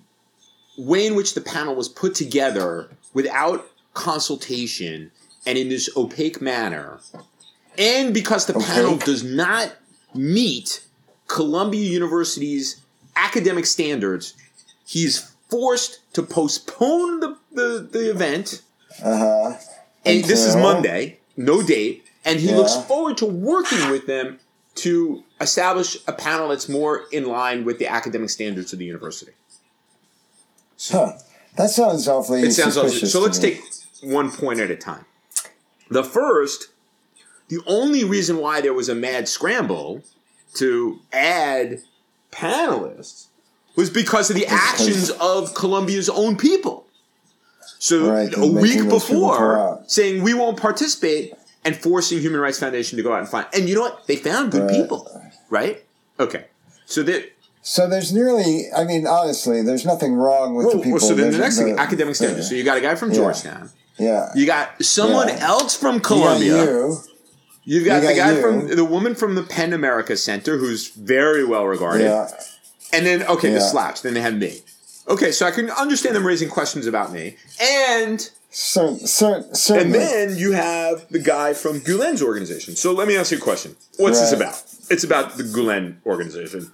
way 0.76 1.06
in 1.06 1.14
which 1.14 1.34
the 1.34 1.40
panel 1.40 1.74
was 1.74 1.88
put 1.88 2.14
together 2.14 2.88
without 3.12 3.66
consultation 3.94 5.10
and 5.46 5.56
in 5.58 5.68
this 5.68 5.88
opaque 5.96 6.40
manner 6.40 6.98
and 7.78 8.14
because 8.14 8.46
the 8.46 8.54
panel 8.54 8.96
does 8.96 9.24
not 9.24 9.72
meet 10.14 10.84
Columbia 11.26 11.82
University's 11.84 12.80
academic 13.16 13.66
standards, 13.66 14.34
he's 14.86 15.32
forced 15.48 16.00
to 16.14 16.22
postpone 16.22 17.20
the, 17.20 17.36
the, 17.52 17.88
the 17.90 18.10
event. 18.10 18.62
Uh 19.02 19.16
huh. 19.18 19.56
And 20.04 20.24
this 20.24 20.44
is 20.44 20.54
Monday, 20.54 21.18
no 21.36 21.62
date, 21.62 22.04
and 22.24 22.38
he 22.38 22.50
Yeah. 22.50 22.56
looks 22.56 22.76
forward 22.76 23.16
to 23.18 23.26
working 23.26 23.90
with 23.90 24.06
them 24.06 24.38
to 24.76 25.24
establish 25.40 25.96
a 26.06 26.12
panel 26.12 26.48
that's 26.48 26.68
more 26.68 27.04
in 27.12 27.24
line 27.26 27.64
with 27.64 27.78
the 27.78 27.86
academic 27.88 28.30
standards 28.30 28.72
of 28.72 28.78
the 28.78 28.84
university. 28.84 29.32
Huh. 30.90 31.12
That 31.56 31.70
sounds 31.70 32.08
awfully. 32.08 32.42
It 32.42 32.52
sounds 32.52 32.74
suspicious 32.74 33.12
So 33.12 33.20
let's 33.20 33.40
me. 33.40 33.50
take 33.50 33.62
one 34.02 34.30
point 34.30 34.60
at 34.60 34.70
a 34.70 34.76
time. 34.76 35.04
The 35.90 36.02
first, 36.04 36.68
the 37.48 37.60
only 37.66 38.04
reason 38.04 38.38
why 38.38 38.60
there 38.60 38.72
was 38.74 38.88
a 38.88 38.94
mad 38.94 39.28
scramble 39.28 40.02
to 40.54 41.00
add 41.12 41.80
panelists 42.32 43.26
was 43.76 43.90
because 43.90 44.30
of 44.30 44.36
the 44.36 44.46
actions 44.46 45.10
of 45.10 45.54
Columbia's 45.54 46.08
own 46.08 46.36
people. 46.36 46.86
So 47.78 48.10
Right, 48.10 48.32
a 48.36 48.46
week 48.46 48.88
before, 48.88 49.82
saying 49.86 50.22
we 50.22 50.32
won't 50.34 50.58
participate 50.60 51.34
and 51.64 51.76
forcing 51.76 52.20
Human 52.20 52.40
Rights 52.40 52.58
Foundation 52.58 52.96
to 52.96 53.02
go 53.02 53.12
out 53.12 53.20
and 53.20 53.28
find. 53.28 53.46
And 53.52 53.68
you 53.68 53.74
know 53.74 53.80
what? 53.82 54.06
They 54.06 54.16
found 54.16 54.52
good 54.52 54.62
Right. 54.70 54.74
people, 54.82 55.22
right? 55.50 55.84
Okay. 56.20 56.46
So 56.86 57.02
that 57.04 57.32
So 57.66 57.88
there's 57.88 58.12
nearly. 58.12 58.66
I 58.76 58.84
mean, 58.84 59.06
honestly, 59.06 59.62
there's 59.62 59.86
nothing 59.86 60.12
wrong 60.14 60.54
with 60.54 60.66
well, 60.66 60.76
the 60.76 60.82
people. 60.82 61.00
so 61.00 61.14
then 61.14 61.32
the 61.32 61.38
next 61.38 61.56
thing, 61.58 61.74
the- 61.74 61.80
academic 61.80 62.14
standards. 62.14 62.48
So 62.50 62.54
you 62.54 62.62
got 62.62 62.76
a 62.76 62.80
guy 62.82 62.94
from 62.94 63.12
Georgetown. 63.12 63.70
Yeah. 63.98 64.30
You 64.34 64.44
got 64.46 64.84
someone 64.84 65.28
Yeah. 65.28 65.48
else 65.48 65.74
from 65.74 65.96
got 65.96 66.04
Columbia. 66.04 66.64
you. 66.64 66.98
You've 67.64 67.86
got, 67.86 68.02
You 68.02 68.08
the 68.08 68.14
guy 68.14 68.32
you. 68.32 68.40
from 68.42 68.76
the 68.76 68.84
woman 68.84 69.14
from 69.14 69.34
the 69.34 69.42
PEN 69.42 69.72
America 69.72 70.14
Center 70.16 70.58
who's 70.58 70.88
very 70.88 71.42
well 71.44 71.64
regarded. 71.64 72.04
Yeah. 72.04 72.28
And 72.92 73.06
then 73.06 73.22
okay, 73.24 73.52
Yeah. 73.54 73.60
slaps. 73.60 74.02
Then 74.02 74.12
they 74.12 74.20
have 74.20 74.34
me. 74.34 74.60
Okay, 75.08 75.32
so 75.32 75.46
I 75.46 75.50
can 75.50 75.70
understand 75.70 76.14
them 76.16 76.26
raising 76.26 76.50
questions 76.50 76.86
about 76.86 77.12
me. 77.12 77.36
And 77.60 78.28
cer- 78.50 78.96
and 79.70 79.94
then 79.94 80.36
you 80.36 80.52
have 80.52 81.06
the 81.10 81.18
guy 81.18 81.54
from 81.54 81.80
Gulen's 81.80 82.20
organization. 82.22 82.76
So 82.76 82.92
let 82.92 83.08
me 83.08 83.16
ask 83.16 83.30
you 83.32 83.38
a 83.38 83.40
question. 83.40 83.74
What's 83.96 84.20
this 84.20 84.32
about? 84.32 84.62
It's 84.90 85.04
about 85.04 85.36
the 85.38 85.44
Gulen 85.44 85.96
organization. 86.04 86.70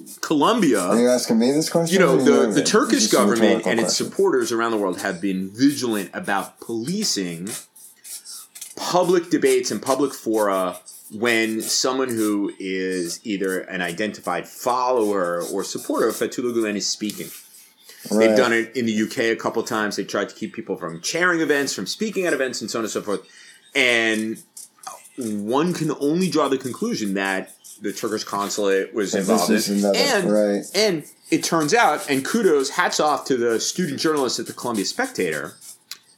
Are 0.00 0.20
Columbia 0.20 0.94
you 0.96 1.08
asking 1.08 1.38
me 1.38 1.52
this 1.52 1.68
question? 1.68 1.92
you 1.94 1.98
know 2.00 2.16
the, 2.16 2.52
the 2.52 2.62
Turkish 2.62 3.08
government 3.08 3.66
and 3.66 3.78
its 3.80 3.96
question? 3.96 4.06
supporters 4.06 4.52
around 4.52 4.72
the 4.72 4.78
world 4.78 5.00
have 5.00 5.20
been 5.20 5.50
vigilant 5.50 6.10
about 6.14 6.60
policing 6.60 7.48
public 8.76 9.30
debates 9.30 9.70
and 9.70 9.82
public 9.82 10.12
fora 10.12 10.78
when 11.12 11.60
someone 11.60 12.08
who 12.08 12.52
is 12.58 13.20
either 13.24 13.60
an 13.60 13.82
identified 13.82 14.48
follower 14.48 15.42
or 15.52 15.64
supporter 15.64 16.08
of 16.08 16.14
Fethullah 16.14 16.54
Gulen 16.54 16.76
is 16.76 16.88
speaking. 16.88 17.28
They've 18.10 18.36
done 18.36 18.52
it 18.52 18.74
in 18.76 18.86
the 18.86 19.02
UK 19.02 19.18
a 19.18 19.36
couple 19.36 19.62
times. 19.62 19.96
They 19.96 20.04
tried 20.04 20.30
to 20.30 20.34
keep 20.34 20.54
people 20.54 20.76
from 20.76 21.00
chairing 21.02 21.40
events, 21.40 21.74
from 21.74 21.86
speaking 21.86 22.26
at 22.26 22.32
events, 22.32 22.60
and 22.60 22.70
so 22.70 22.78
on 22.78 22.84
and 22.84 22.90
so 22.90 23.02
forth. 23.02 23.20
And 23.74 24.42
one 25.18 25.74
can 25.74 25.90
only 26.00 26.30
draw 26.30 26.48
the 26.48 26.56
conclusion 26.56 27.14
that 27.14 27.54
the 27.80 27.92
Turkish 27.92 28.24
consulate 28.24 28.94
was 28.94 29.14
involved 29.14 29.50
in. 29.50 29.56
is 29.56 29.68
another- 29.68 29.98
and 29.98 30.30
right. 30.32 30.64
and 30.74 31.04
it 31.30 31.42
turns 31.44 31.72
out, 31.74 32.08
and 32.10 32.24
kudos, 32.24 32.70
hats 32.70 33.00
off 33.00 33.24
to 33.26 33.36
the 33.36 33.58
student 33.60 34.00
journalists 34.00 34.38
at 34.38 34.46
the 34.46 34.52
Columbia 34.52 34.84
Spectator. 34.84 35.54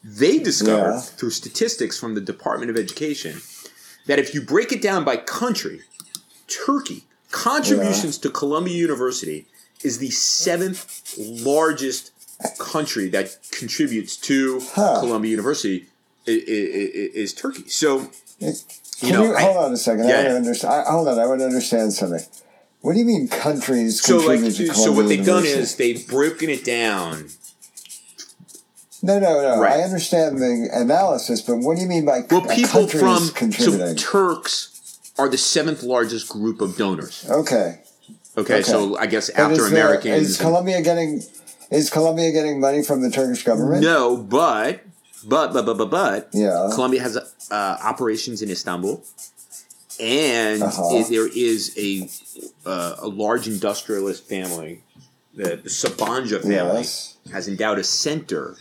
They 0.04 0.38
discovered 0.38 0.95
Yeah. 0.95 1.00
through 1.00 1.31
statistics 1.31 1.99
from 1.99 2.14
the 2.14 2.21
Department 2.21 2.71
of 2.71 2.76
Education 2.76 3.40
that 4.07 4.19
if 4.19 4.35
you 4.35 4.40
break 4.40 4.73
it 4.73 4.83
down 4.83 5.04
by 5.04 5.16
country, 5.16 5.83
Turkey 6.49 7.04
contributions 7.31 8.19
to 8.19 8.28
Columbia 8.31 8.75
University 8.75 9.47
is 9.83 9.99
the 9.99 10.11
seventh 10.11 11.16
largest 11.16 12.11
country 12.59 13.09
that 13.11 13.38
contributes 13.52 14.16
to 14.16 14.61
Huh. 14.73 14.99
Columbia 15.00 15.31
University 15.31 15.87
i- 16.26 16.31
i- 16.31 16.35
i- 16.35 17.11
is 17.14 17.33
Turkey. 17.33 17.64
So 17.69 18.11
Can 18.40 18.54
you 19.02 19.12
know, 19.12 19.25
you, 19.25 19.35
I- 19.37 19.42
hold 19.42 19.56
on 19.59 19.73
a 19.73 19.76
second. 19.76 20.09
Yeah. 20.09 20.14
I 20.14 20.16
want 20.18 20.28
to 20.28 20.37
understand. 20.37 20.73
I, 20.75 20.90
hold 20.90 21.09
on. 21.09 21.18
I 21.18 21.26
want 21.26 21.40
to 21.40 21.47
understand 21.47 21.92
something. 21.92 22.21
What 22.80 22.94
do 22.94 22.99
you 22.99 23.04
mean 23.04 23.28
countries 23.28 24.00
so 24.02 24.16
like 24.18 24.40
so 24.40 24.90
what 24.92 25.09
they've 25.09 25.25
done 25.25 25.44
is 25.44 25.76
they've 25.76 26.04
broken 26.09 26.50
it 26.50 26.64
down 26.64 27.28
No, 29.02 29.18
no, 29.21 29.40
no. 29.40 29.61
Right. 29.61 29.78
I 29.78 29.82
understand 29.82 30.38
the 30.38 30.68
analysis, 30.73 31.42
but 31.42 31.56
what 31.59 31.76
do 31.76 31.82
you 31.82 31.88
mean 31.88 32.04
by 32.04 32.23
Well, 32.30 32.49
uh, 32.50 32.54
people 32.54 32.88
countries 32.88 33.30
from 33.30 33.52
so? 33.52 33.94
Turks 33.94 34.99
are 35.18 35.28
the 35.28 35.38
seventh 35.38 35.82
largest 35.85 36.28
group 36.28 36.61
of 36.61 36.76
donors. 36.76 37.25
okay. 37.30 37.82
Okay, 38.37 38.54
Okay. 38.54 38.62
so 38.62 38.97
I 38.97 39.06
guess 39.06 39.28
after 39.30 39.62
is 39.66 39.71
Americans, 39.71 40.30
is 40.30 40.40
Columbia 40.40 40.80
getting 40.82 41.23
is 41.71 41.90
Columbia 41.90 42.32
getting 42.32 42.61
money 42.61 42.82
from 42.82 43.02
the 43.02 43.11
Turkish 43.11 43.44
government? 43.44 43.82
no, 43.82 44.16
but 44.16 44.80
but 45.26 45.52
but 45.52 45.64
but 45.66 45.76
but 45.78 45.90
but 45.90 46.28
Yeah. 46.32 46.70
Columbia 46.74 47.00
has 47.02 47.16
uh, 47.50 47.76
operations 47.82 48.42
in 48.42 48.50
Istanbul, 48.50 49.02
and 50.00 50.62
Uh-huh. 50.62 50.96
it- 50.98 51.08
there 51.08 51.28
is 51.28 51.72
a 51.76 52.08
uh, 52.68 52.96
a 53.00 53.08
large 53.08 53.46
industrialist 53.48 54.26
family, 54.28 54.82
the, 55.34 55.56
the 55.56 55.68
Sabanci 55.70 56.40
family, 56.42 56.78
Yes. 56.82 57.16
has 57.32 57.48
endowed 57.48 57.78
a 57.78 57.84
center 57.84 58.56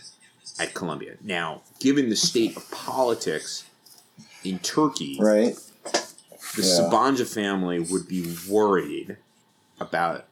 at 0.58 0.74
Columbia. 0.74 1.14
Now, 1.22 1.62
given 1.80 2.08
the 2.10 2.16
state 2.16 2.56
of 2.56 2.68
politics 2.70 3.64
in 4.44 4.58
Turkey, 4.58 5.16
Right. 5.20 5.56
the 6.56 6.62
Yeah. 6.62 6.78
Sabanci 6.80 7.26
family 7.26 7.78
would 7.80 8.06
be 8.08 8.36
worried 8.48 9.16
about 9.80 10.24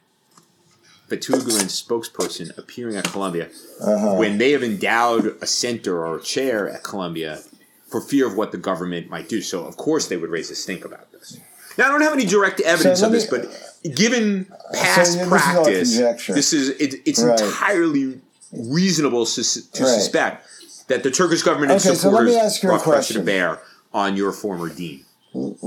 Fethullah 1.10 1.44
Gulen's 1.44 1.82
spokesperson 1.82 2.56
appearing 2.56 2.96
at 2.96 3.04
Columbia 3.04 3.48
Uh-huh. 3.80 4.14
when 4.14 4.38
they 4.38 4.52
have 4.52 4.62
endowed 4.62 5.36
a 5.42 5.46
center 5.46 6.06
or 6.06 6.18
a 6.18 6.22
chair 6.22 6.68
at 6.68 6.82
Columbia 6.84 7.40
for 7.88 8.00
fear 8.00 8.26
of 8.26 8.36
what 8.36 8.52
the 8.52 8.58
government 8.58 9.10
might 9.10 9.28
do. 9.28 9.42
So, 9.42 9.64
of 9.66 9.76
course, 9.76 10.06
they 10.06 10.16
would 10.16 10.30
raise 10.30 10.50
a 10.50 10.54
stink 10.54 10.84
about 10.84 11.10
this. 11.12 11.36
Now, 11.76 11.86
I 11.86 11.88
don't 11.88 12.02
have 12.02 12.12
any 12.12 12.24
direct 12.26 12.60
evidence 12.60 13.00
let 13.00 13.08
of 13.08 13.12
me- 13.12 13.18
this, 13.18 13.26
but 13.28 13.94
given 13.94 14.46
past 14.72 15.16
yeah, 15.16 15.22
is 15.24 15.28
practice, 15.28 16.26
this 16.28 16.52
is 16.52 16.68
it, 16.70 16.94
it's 17.04 17.20
Right. 17.20 17.40
entirely 17.40 18.20
reasonable 18.52 19.26
sus- 19.26 19.62
to 19.72 19.82
Right. 19.84 19.92
suspect 19.94 20.46
that 20.88 21.02
the 21.02 21.10
Turkish 21.10 21.42
government 21.42 21.72
and 21.72 21.80
Okay, 21.80 21.94
so 21.96 22.10
let 22.10 22.24
me 22.24 22.32
supporters 22.32 22.36
ask 22.36 22.62
you 22.62 22.68
a 22.68 22.72
brought 22.72 22.82
pressure 22.84 23.14
to 23.14 23.20
bear 23.20 23.58
on 23.92 24.16
your 24.16 24.30
former 24.32 24.68
dean. 24.68 25.04
Let 25.34 25.62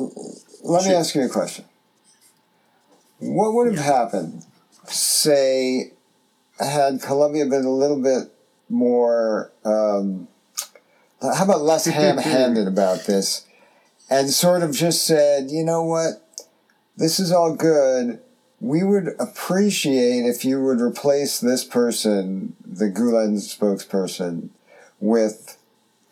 me 0.86 0.90
Sure. 0.92 0.96
ask 1.00 1.16
you 1.16 1.24
a 1.24 1.30
question. 1.30 1.66
What 3.20 3.54
would 3.54 3.74
have 3.74 3.84
happened, 3.86 4.46
say, 4.86 5.92
had 6.60 7.02
Columbia 7.02 7.46
been 7.46 7.66
a 7.66 7.72
little 7.72 8.02
bit 8.02 8.32
more, 8.70 9.52
um, 9.66 10.28
how 11.22 11.44
about 11.46 11.62
less 11.62 11.86
ham 12.00 12.18
handed 12.18 12.68
about 12.68 13.06
this, 13.06 13.46
and 14.10 14.30
sort 14.30 14.63
of 14.63 14.75
just 14.75 15.06
said, 15.06 15.50
you 15.50 15.63
know 15.63 15.84
what, 15.84 16.22
this 16.98 17.20
is 17.20 17.32
all 17.32 17.56
good. 17.56 18.20
We 18.60 18.84
would 18.84 19.10
appreciate 19.20 20.25
if 20.25 20.46
you 20.46 20.63
would 20.63 20.80
replace 20.80 21.40
this 21.40 21.63
person, 21.63 22.56
the 22.66 22.86
Gulen 22.86 23.38
spokesperson, 23.38 24.50
with 25.00 25.58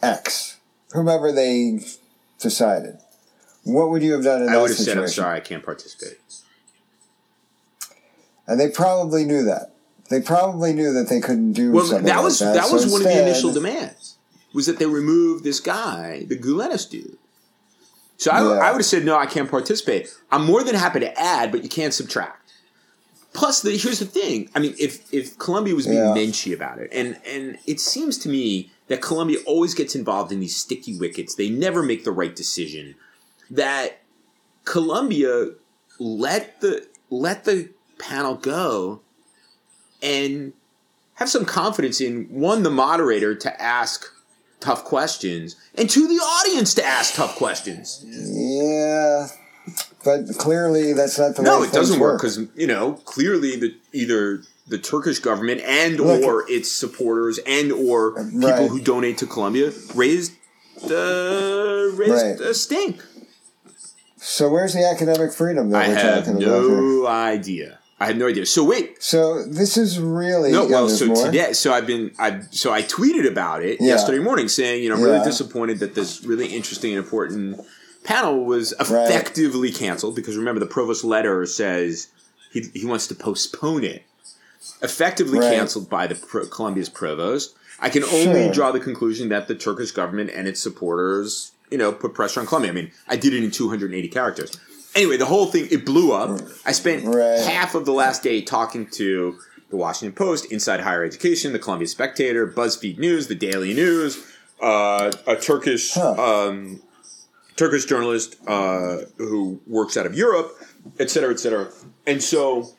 X, 0.02 0.58
whomever 0.92 1.32
they 1.32 1.80
decided. 2.40 2.98
What 3.64 3.90
would 3.92 4.02
you 4.04 4.14
have 4.14 4.24
done 4.24 4.42
in 4.42 4.50
I 4.50 4.54
that 4.54 4.62
would 4.62 4.72
have 4.72 4.78
situation? 4.78 4.98
said, 4.98 5.04
I'm 5.04 5.10
sorry, 5.10 5.38
I 5.38 5.40
can't 5.40 5.64
participate. 5.64 6.18
And 8.48 8.60
they 8.60 8.70
probably 8.70 9.24
knew 9.26 9.44
that. 9.46 9.74
They 10.10 10.22
probably 10.22 10.74
knew 10.74 10.92
that 10.94 11.08
they 11.10 11.20
couldn't 11.22 11.54
do 11.54 11.72
Well, 11.72 11.86
something 11.86 12.06
that 12.06 12.18
like 12.18 12.24
was 12.26 12.40
that. 12.40 12.54
that, 12.56 12.66
So 12.66 12.74
was 12.74 12.92
one 12.92 13.02
of 13.02 13.08
the 13.08 13.22
initial 13.22 13.54
demands 13.54 14.18
was 14.54 14.66
that 14.66 14.78
they 14.80 14.86
remove 14.86 15.44
this 15.44 15.60
guy, 15.62 16.26
the 16.28 16.38
Gulenis 16.38 16.90
dude. 16.90 17.18
So 18.18 18.30
I, 18.32 18.42
Yeah. 18.44 18.50
I 18.60 18.72
would 18.72 18.80
have 18.80 18.86
said 18.86 19.06
no, 19.06 19.18
I 19.18 19.26
can't 19.26 19.50
participate. 19.50 20.14
I'm 20.32 20.46
more 20.46 20.64
than 20.64 20.76
happy 20.76 21.00
to 21.00 21.18
add, 21.20 21.52
but 21.52 21.64
you 21.64 21.70
can't 21.70 21.94
subtract. 21.94 22.52
Plus, 23.34 23.62
the, 23.62 23.72
here's 23.78 24.00
the 24.00 24.06
thing. 24.06 24.50
I 24.54 24.60
mean, 24.60 24.76
if 24.78 25.12
if 25.14 25.38
Columbia 25.40 25.74
was 25.74 25.88
being 25.88 26.00
Yeah. 26.00 26.14
menschy 26.14 26.54
about 26.54 26.80
it, 26.80 26.90
and 26.92 27.18
and 27.26 27.58
it 27.66 27.80
seems 27.80 28.18
to 28.20 28.30
me 28.30 28.70
that 28.90 29.02
Columbia 29.02 29.38
always 29.46 29.74
gets 29.74 29.96
involved 29.96 30.34
in 30.34 30.42
these 30.42 30.58
sticky 30.58 30.98
wickets. 30.98 31.36
They 31.36 31.50
never 31.50 31.82
make 31.82 32.04
the 32.04 32.12
right 32.12 32.36
decision. 32.36 32.96
That 33.50 34.02
Columbia 34.66 35.52
let 35.98 36.60
the 36.60 36.86
let 37.10 37.46
the 37.46 37.70
panel 38.02 38.36
go 38.36 39.02
and 40.02 40.54
have 41.16 41.30
some 41.30 41.46
confidence 41.46 42.02
in 42.02 42.26
one 42.26 42.64
the 42.64 42.70
moderator 42.72 43.36
to 43.36 43.62
ask 43.62 44.06
tough 44.60 44.84
questions 44.84 45.56
and 45.76 45.90
two 45.90 46.08
the 46.08 46.16
audience 46.16 46.74
to 46.74 46.84
ask 46.84 47.16
tough 47.16 47.36
questions 47.36 48.04
Yeah, 48.08 49.28
but 50.04 50.28
clearly 50.38 50.94
that's 50.94 51.18
not 51.20 51.36
the 51.36 51.42
way 51.44 51.46
no 51.46 51.64
it 51.64 51.72
doesn't 51.72 52.00
work 52.00 52.20
because 52.20 52.40
you 52.56 52.68
know 52.68 52.94
clearly 53.06 53.56
the 53.56 53.76
either 53.94 54.42
the 54.68 54.78
turkish 54.78 55.20
government 55.20 55.62
and 55.62 56.00
Look- 56.00 56.24
or 56.24 56.50
its 56.50 56.72
supporters 56.72 57.40
and 57.46 57.72
or 57.72 58.12
people 58.26 58.40
Right. 58.50 58.70
who 58.70 58.80
donate 58.82 59.18
to 59.20 59.26
columbia 59.28 59.72
raised 59.96 60.34
uh, 60.84 61.90
raised 61.94 62.12
Right. 62.12 62.40
a 62.40 62.54
stink 62.54 63.04
So 64.18 64.50
where's 64.50 64.74
the 64.74 64.88
academic 64.88 65.34
freedom 65.34 65.70
that 65.72 65.84
I 65.84 65.88
we're 65.90 65.96
have 65.96 66.26
talking 66.26 66.44
about 66.44 66.62
here? 66.64 66.82
no 66.82 67.08
idea. 67.08 67.80
I 68.02 68.06
had 68.08 68.18
no 68.18 68.28
idea. 68.28 68.48
So 68.48 68.64
wait, 68.64 69.02
So 69.02 69.44
this 69.44 69.78
is 69.78 70.00
really 70.00 70.52
no. 70.52 70.66
Well, 70.66 70.90
so 70.90 71.06
more? 71.06 71.24
today, 71.24 71.54
so 71.54 71.72
I've 71.72 71.86
been, 71.86 72.10
I 72.18 72.42
so 72.50 72.74
I 72.74 72.82
tweeted 72.82 73.28
about 73.30 73.64
it 73.64 73.80
Yeah. 73.80 73.90
yesterday 73.90 74.18
morning, 74.18 74.48
saying, 74.48 74.82
you 74.82 74.90
know, 74.90 74.96
I'm 74.96 75.04
really 75.04 75.18
Yeah. 75.18 75.24
disappointed 75.26 75.78
that 75.82 75.94
this 75.94 76.24
really 76.24 76.48
interesting 76.48 76.92
and 76.94 76.98
important 76.98 77.60
panel 78.04 78.44
was 78.44 78.72
effectively 78.80 79.72
canceled 79.72 80.16
because 80.16 80.36
remember 80.36 80.60
the 80.60 80.66
provost 80.66 81.04
letter 81.04 81.46
says 81.46 82.08
he 82.52 82.72
he 82.74 82.86
wants 82.88 83.06
to 83.08 83.14
postpone 83.16 83.84
it. 83.84 84.02
Effectively 84.82 85.38
Right. 85.38 85.54
canceled 85.54 85.88
by 85.88 86.08
the 86.08 86.16
pro, 86.16 86.48
Columbia's 86.48 86.90
provost. 86.90 87.54
I 87.80 87.90
can 87.90 88.04
only 88.04 88.46
Sure. 88.46 88.52
draw 88.54 88.72
the 88.72 88.80
conclusion 88.80 89.30
that 89.30 89.48
the 89.48 89.54
Turkish 89.56 89.92
government 89.92 90.32
and 90.34 90.48
its 90.48 90.60
supporters, 90.60 91.52
you 91.70 91.78
know, 91.78 91.92
put 91.92 92.16
pressure 92.16 92.40
on 92.40 92.48
Columbia. 92.48 92.72
I 92.72 92.74
mean, 92.74 92.92
I 93.08 93.16
did 93.16 93.34
it 93.36 93.44
in 93.44 93.52
280 93.52 94.08
characters. 94.08 94.52
Anyway, 94.96 95.18
the 95.18 95.26
whole 95.26 95.46
thing 95.48 95.68
it 95.72 95.86
blew 95.86 96.12
up. 96.12 96.42
I 96.66 96.72
spent 96.74 97.06
Right. 97.06 97.40
half 97.40 97.76
of 97.76 97.86
the 97.86 97.94
last 97.94 98.24
day 98.24 98.42
talking 98.42 98.88
to 98.92 99.38
the 99.70 99.78
Washington 99.78 100.14
Post, 100.14 100.52
Inside 100.52 100.82
Higher 100.82 101.04
Education, 101.06 101.54
the 101.54 101.60
Columbia 101.60 101.88
Spectator, 101.88 102.46
BuzzFeed 102.46 102.98
News, 103.00 103.28
the 103.28 103.36
Daily 103.36 103.74
News, 103.74 104.18
uh, 104.62 105.12
a 105.26 105.36
Turkish 105.38 105.94
Huh. 105.94 106.12
um, 106.50 106.82
Turkish 107.56 107.86
journalist 107.86 108.36
uh, 108.48 108.98
who 109.18 109.62
works 109.68 109.96
out 109.96 110.06
of 110.06 110.14
Europe, 110.16 110.58
et 111.00 111.10
cetera, 111.10 111.32
et 111.32 111.40
cetera. 111.40 111.70
And 112.06 112.22
so 112.22 112.70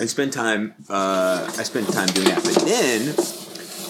I 0.00 0.06
spent 0.06 0.32
time. 0.32 0.74
Uh, 0.88 1.50
I 1.56 1.62
spent 1.62 1.88
time 1.92 2.08
doing 2.08 2.28
that. 2.28 2.42
But 2.42 2.54
then 2.64 3.14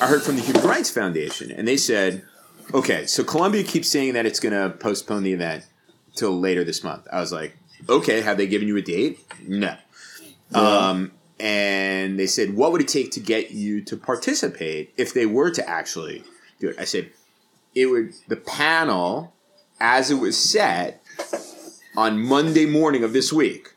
I 0.02 0.06
heard 0.06 0.22
from 0.22 0.36
the 0.36 0.42
Human 0.42 0.62
Rights 0.64 0.90
Foundation, 0.90 1.50
and 1.50 1.66
they 1.68 1.76
said, 1.76 2.24
"Okay, 2.74 3.06
so 3.06 3.24
Columbia 3.24 3.62
keeps 3.62 3.88
saying 3.88 4.12
that 4.14 4.26
it's 4.26 4.40
going 4.40 4.52
to 4.54 4.76
postpone 4.76 5.22
the 5.22 5.32
event 5.32 5.64
till 6.18 6.38
later 6.38 6.64
this 6.64 6.84
month." 6.84 7.06
I 7.12 7.20
was 7.20 7.32
like, 7.32 7.56
"Okay, 7.88 8.20
have 8.20 8.36
they 8.36 8.46
given 8.46 8.68
you 8.68 8.76
a 8.76 8.82
date?" 8.82 9.18
No. 9.46 9.76
Um, 10.54 11.12
and 11.38 12.18
they 12.18 12.26
said, 12.26 12.56
"What 12.56 12.72
would 12.72 12.80
it 12.80 12.88
take 12.88 13.10
to 13.12 13.20
get 13.20 13.50
you 13.52 13.80
to 13.82 13.96
participate 13.96 14.92
if 14.96 15.14
they 15.14 15.26
were 15.26 15.50
to 15.50 15.68
actually 15.68 16.24
do 16.60 16.68
it?" 16.68 16.76
I 16.78 16.84
said, 16.84 17.10
"It 17.74 17.86
would 17.86 18.14
the 18.26 18.36
panel 18.36 19.32
as 19.80 20.10
it 20.10 20.16
was 20.16 20.36
set 20.36 21.02
on 21.96 22.18
Monday 22.18 22.66
morning 22.66 23.02
of 23.02 23.12
this 23.12 23.32
week. 23.32 23.74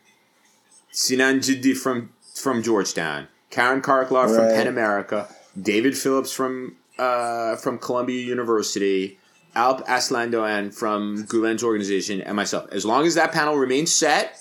Sinan 0.90 1.40
Ciddi 1.40 1.74
from 1.74 2.10
from 2.34 2.62
Georgetown, 2.62 3.28
Karin 3.50 3.82
Karlekar 3.82 4.34
from 4.34 4.46
PEN 4.46 4.66
America, 4.66 5.28
David 5.60 5.96
Phillips 5.96 6.32
from 6.32 6.76
uh, 6.98 7.56
from 7.56 7.78
Columbia 7.78 8.20
University, 8.20 9.18
Alp 9.54 9.86
Aslandogan 9.86 10.74
from 10.74 11.24
Gulen's 11.26 11.62
organization, 11.62 12.20
and 12.22 12.36
myself. 12.36 12.68
As 12.72 12.84
long 12.84 13.06
as 13.06 13.14
that 13.16 13.32
panel 13.32 13.56
remains 13.56 13.92
set, 13.92 14.38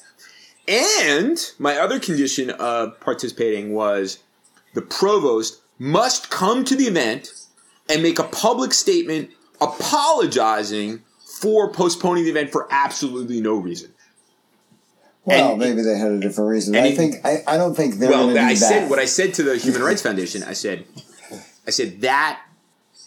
and 0.67 1.37
my 1.59 1.77
other 1.77 1.99
condition 1.99 2.49
of 2.51 2.99
participating 2.99 3.73
was 3.73 4.19
the 4.73 4.81
provost 4.81 5.61
must 5.79 6.29
come 6.29 6.63
to 6.65 6.75
the 6.75 6.85
event 6.85 7.33
and 7.89 8.01
make 8.01 8.19
a 8.19 8.23
public 8.23 8.71
statement 8.73 9.31
apologizing 9.59 11.01
for 11.41 11.71
postponing 11.71 12.23
the 12.23 12.29
event 12.29 12.51
for 12.51 12.67
absolutely 12.71 13.41
no 13.41 13.55
reason. 13.55 13.91
Well, 15.25 15.51
and- 15.51 15.59
maybe 15.59 15.81
they 15.81 15.97
had 15.97 16.11
a 16.11 16.19
different 16.19 16.49
reason. 16.49 16.75
I 16.75 16.95
think 16.95 17.15
I, 17.25 17.43
I 17.47 17.57
don't 17.57 17.75
think 17.75 17.95
they're 17.95 18.09
well, 18.09 18.23
going 18.23 18.35
to 18.35 18.41
do 18.41 18.45
I 18.45 18.53
that. 18.53 18.57
said 18.57 18.89
what 18.89 18.99
I 18.99 19.05
said 19.05 19.33
to 19.35 19.43
the 19.43 19.57
Human 19.57 19.81
Rights 19.81 20.01
Foundation. 20.01 20.43
I 20.43 20.53
said, 20.53 20.85
I 21.67 21.71
said 21.71 22.01
that 22.01 22.41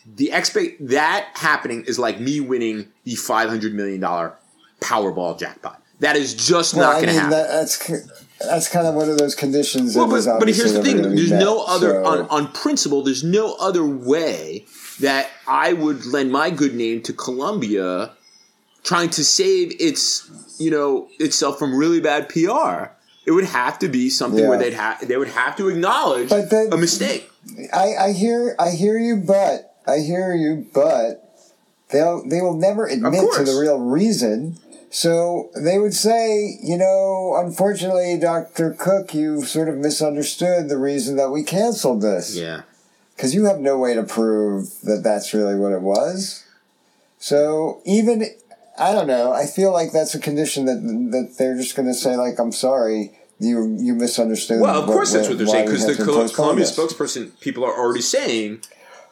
the 0.07 0.33
expect 0.33 0.87
that 0.89 1.29
happening 1.35 1.85
is 1.87 1.99
like 1.99 2.21
me 2.21 2.41
winning 2.41 2.89
the 3.05 3.15
five 3.15 3.49
hundred 3.49 3.75
million 3.75 4.01
dollar 4.01 4.35
Powerball 4.81 5.39
jackpot. 5.39 5.83
That 6.01 6.17
is 6.17 6.35
just 6.35 6.75
well, 6.75 6.93
not 6.93 7.03
going 7.03 7.07
to 7.07 7.13
happen. 7.13 7.31
that, 7.31 7.49
that's 7.49 8.39
that's 8.41 8.69
kind 8.69 8.87
of 8.87 8.95
one 8.95 9.09
of 9.09 9.17
those 9.17 9.35
conditions. 9.35 9.97
Well, 9.97 10.09
but, 10.09 10.25
but 10.39 10.49
here's 10.49 10.73
the 10.73 10.83
thing: 10.83 11.01
there's 11.03 11.31
no 11.31 11.65
other 11.67 12.03
so- 12.03 12.05
on, 12.05 12.21
on 12.29 12.53
principle. 12.53 13.03
There's 13.03 13.25
no 13.25 13.55
other 13.55 13.85
way 13.85 14.67
that 15.01 15.31
I 15.47 15.73
would 15.73 16.05
lend 16.07 16.31
my 16.33 16.51
good 16.51 16.75
name 16.75 17.03
to 17.03 17.13
Columbia, 17.13 18.13
trying 18.83 19.11
to 19.11 19.25
save 19.25 19.73
its 19.81 20.31
you 20.59 20.71
know 20.71 21.09
itself 21.19 21.59
from 21.59 21.75
really 21.75 22.01
bad 22.01 22.29
PR. 22.29 22.93
It 23.27 23.31
would 23.31 23.45
have 23.47 23.79
to 23.79 23.89
be 23.89 24.11
something 24.11 24.43
Yeah. 24.43 24.51
where 24.51 24.59
they'd 24.59 24.75
have 24.75 25.07
they 25.07 25.17
would 25.17 25.29
have 25.29 25.57
to 25.57 25.69
acknowledge 25.69 26.29
then- 26.29 26.73
a 26.73 26.77
mistake. 26.77 27.31
I, 27.73 27.95
I 28.01 28.13
hear 28.13 28.57
I 28.59 28.71
hear 28.71 28.99
you, 28.99 29.17
but 29.17 29.74
I 29.87 29.99
hear 29.99 30.35
you, 30.35 30.67
but 30.73 31.29
they'll 31.91 32.27
they 32.29 32.41
will 32.41 32.57
never 32.57 32.87
admit 32.87 33.33
to 33.37 33.45
the 33.45 33.59
real 33.61 33.79
reason. 33.79 34.59
So 34.91 35.51
they 35.57 35.79
would 35.79 35.95
say, 35.95 36.57
you 36.63 36.77
know, 36.79 37.35
unfortunately, 37.37 38.17
Doctor 38.17 38.77
Cook, 38.79 39.13
you've 39.13 39.49
sort 39.49 39.69
of 39.69 39.77
misunderstood 39.77 40.69
the 40.69 40.79
reason 40.79 41.17
that 41.17 41.31
we 41.31 41.43
canceled 41.43 42.01
this 42.01 42.37
Yeah. 42.37 42.63
because 43.17 43.35
you 43.35 43.47
have 43.47 43.59
no 43.59 43.77
way 43.77 43.95
to 43.95 44.05
prove 44.05 44.81
that 44.83 45.03
that's 45.03 45.35
really 45.35 45.57
what 45.57 45.73
it 45.73 45.81
was. 45.83 46.45
So 47.19 47.81
even 47.85 48.25
I 48.79 48.93
don't 48.93 49.07
know. 49.07 49.33
I 49.33 49.47
feel 49.47 49.73
like 49.73 49.93
that's 49.93 50.15
a 50.15 50.21
condition 50.21 50.65
that 50.67 50.81
that 51.13 51.39
they're 51.39 51.57
just 51.57 51.75
going 51.77 51.89
to 51.89 51.95
say 51.95 52.17
like, 52.17 52.39
I'm 52.39 52.53
sorry. 52.53 53.19
You 53.41 53.77
you 53.81 53.95
misunderstood. 53.97 54.61
Well, 54.61 54.81
of 54.81 54.87
course 54.87 55.13
that's 55.13 55.29
what 55.29 55.39
they're 55.39 55.47
saying 55.49 55.67
because 55.67 55.87
the 55.87 56.33
Columbia 56.33 56.65
spokesperson 56.65 57.39
people 57.41 57.65
are 57.65 57.77
already 57.77 58.01
saying 58.01 58.61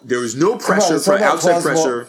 there 0.04 0.18
was 0.20 0.34
no 0.34 0.56
pressure 0.56 0.98
for 0.98 1.14
outside 1.18 1.60
plausible 1.62 1.74
pressure. 1.82 2.08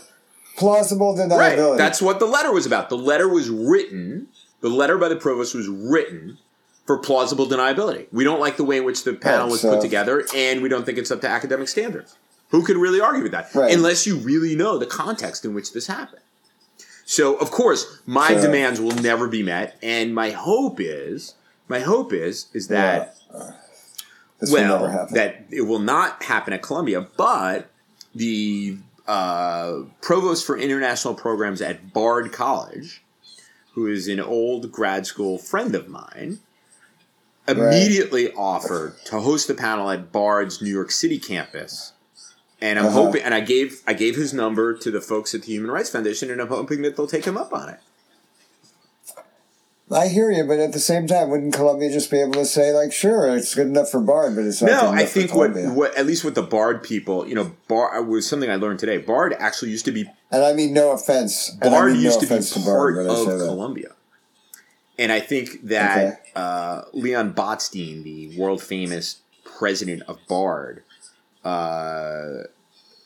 plausible 0.58 1.16
deniability. 1.16 1.70
Right. 1.72 1.78
That's 1.78 2.02
what 2.02 2.20
the 2.20 2.26
letter 2.26 2.52
was 2.52 2.66
about. 2.66 2.90
The 2.90 2.98
letter 2.98 3.28
was 3.28 3.50
written. 3.50 4.28
The 4.62 4.70
letter 4.70 4.98
by 4.98 5.10
the 5.10 5.16
provost 5.16 5.54
was 5.56 5.68
written 5.68 6.38
for 6.86 6.98
plausible 6.98 7.46
deniability. 7.48 8.08
We 8.12 8.24
don't 8.24 8.40
like 8.40 8.58
the 8.58 8.64
way 8.64 8.78
in 8.78 8.86
which 8.86 9.04
the 9.04 9.14
panel 9.14 9.46
Right, 9.46 9.52
was 9.52 9.62
so- 9.62 9.70
put 9.72 9.80
uh, 9.80 9.82
together, 9.82 10.26
and 10.36 10.62
we 10.62 10.70
don't 10.70 10.86
think 10.86 10.98
it's 10.98 11.12
up 11.12 11.22
to 11.22 11.30
academic 11.30 11.68
standards. 11.68 12.16
Who 12.50 12.64
could 12.64 12.78
really 12.78 13.00
argue 13.02 13.24
with 13.24 13.32
that? 13.32 13.54
Right. 13.56 13.74
Unless 13.74 14.06
you 14.06 14.18
really 14.18 14.56
know 14.56 14.78
the 14.78 14.86
context 14.86 15.44
in 15.44 15.54
which 15.54 15.74
this 15.74 15.88
happened. 15.88 16.22
So, 17.06 17.36
of 17.36 17.52
course, 17.52 18.00
my 18.06 18.36
So- 18.36 18.42
demands 18.42 18.80
will 18.80 18.92
never 18.96 19.28
be 19.28 19.44
met, 19.44 19.78
and 19.82 20.14
my 20.16 20.30
hope 20.32 20.80
is, 20.80 21.34
my 21.68 21.80
hope 21.80 22.14
is, 22.14 22.48
is 22.54 22.68
that 22.68 23.16
this 24.40 24.52
will 24.52 24.62
well, 24.82 25.08
that 25.12 25.46
it 25.52 25.62
will 25.62 25.80
not 25.80 26.24
happen 26.24 26.54
at 26.54 26.62
Columbia, 26.62 27.08
but 27.18 27.70
the 28.16 28.78
uh, 29.08 29.82
provost 30.02 30.46
for 30.46 30.58
international 30.58 31.14
programs 31.14 31.62
at 31.62 31.94
Bard 31.94 32.32
College, 32.32 33.02
who 33.74 33.88
is 33.88 34.08
an 34.08 34.20
old 34.20 34.72
grad 34.72 35.06
school 35.06 35.38
friend 35.38 35.76
of 35.76 35.88
mine, 35.88 36.40
immediately 37.48 38.32
offered 38.34 38.96
to 39.06 39.20
host 39.20 39.48
the 39.48 39.54
panel 39.54 39.90
at 39.90 40.12
Bard's 40.12 40.62
New 40.62 40.70
York 40.72 40.92
City 40.92 41.20
campus. 41.20 41.92
And 42.62 42.80
I'm 42.80 42.86
Uh-huh. 42.86 43.04
hoping, 43.04 43.22
and 43.24 43.34
I 43.34 43.42
gave 43.42 43.82
I 43.86 43.94
gave 43.94 44.16
his 44.16 44.34
number 44.34 44.74
to 44.78 44.90
the 44.92 45.02
folks 45.02 45.36
at 45.36 45.42
the 45.42 45.48
Human 45.52 45.70
Rights 45.70 45.90
Foundation, 45.90 46.32
and 46.32 46.40
I'm 46.40 46.48
hoping 46.48 46.82
that 46.84 46.96
they'll 46.96 47.08
take 47.08 47.26
him 47.26 47.36
up 47.38 47.52
on 47.52 47.68
it. 47.70 47.80
I 49.94 50.08
hear 50.08 50.32
you, 50.32 50.44
but 50.44 50.60
at 50.60 50.74
the 50.74 50.80
same 50.80 51.08
time, 51.08 51.30
wouldn't 51.30 51.54
Columbia 51.54 51.92
just 51.92 52.10
be 52.10 52.20
able 52.20 52.34
to 52.34 52.46
say 52.46 52.74
like, 52.74 52.92
sure, 52.92 53.36
it's 53.36 53.54
good 53.56 53.68
enough 53.68 53.90
for 53.90 54.00
Bard, 54.00 54.36
but 54.36 54.46
it's 54.46 54.62
not 54.62 54.70
No, 54.70 54.92
I 54.92 55.06
think 55.06 55.34
what, 55.34 55.54
what 55.56 55.96
at 55.98 56.06
least 56.06 56.24
with 56.24 56.36
the 56.36 56.42
Bard 56.42 56.84
people, 56.84 57.28
you 57.28 57.36
know, 57.36 57.52
Bard 57.68 58.08
was 58.08 58.28
something 58.28 58.50
I 58.50 58.56
learned 58.56 58.80
today. 58.80 58.98
Bard 58.98 59.36
actually 59.38 59.72
used 59.72 59.86
to 59.86 59.92
be 59.92 60.10
and 60.32 60.44
I 60.44 60.54
mean 60.54 60.74
no 60.74 60.92
offense. 60.92 61.56
and 61.62 61.74
I 61.74 61.78
Bard 61.78 61.94
mean 61.94 62.02
used 62.02 62.18
no 62.18 62.22
to 62.22 62.28
be 62.28 62.34
offense 62.34 62.54
part 62.54 62.96
Bard, 62.96 63.06
of. 63.06 63.26
Columbia, 63.26 63.92
and 64.98 65.12
I 65.12 65.20
think 65.20 65.62
that 65.68 66.24
uh, 66.36 66.84
Leon 66.94 67.34
Botstein, 67.34 68.04
the 68.04 68.38
world 68.38 68.62
famous 68.62 69.22
president 69.44 70.04
of 70.04 70.20
Bard, 70.28 70.84
uh, 71.44 72.44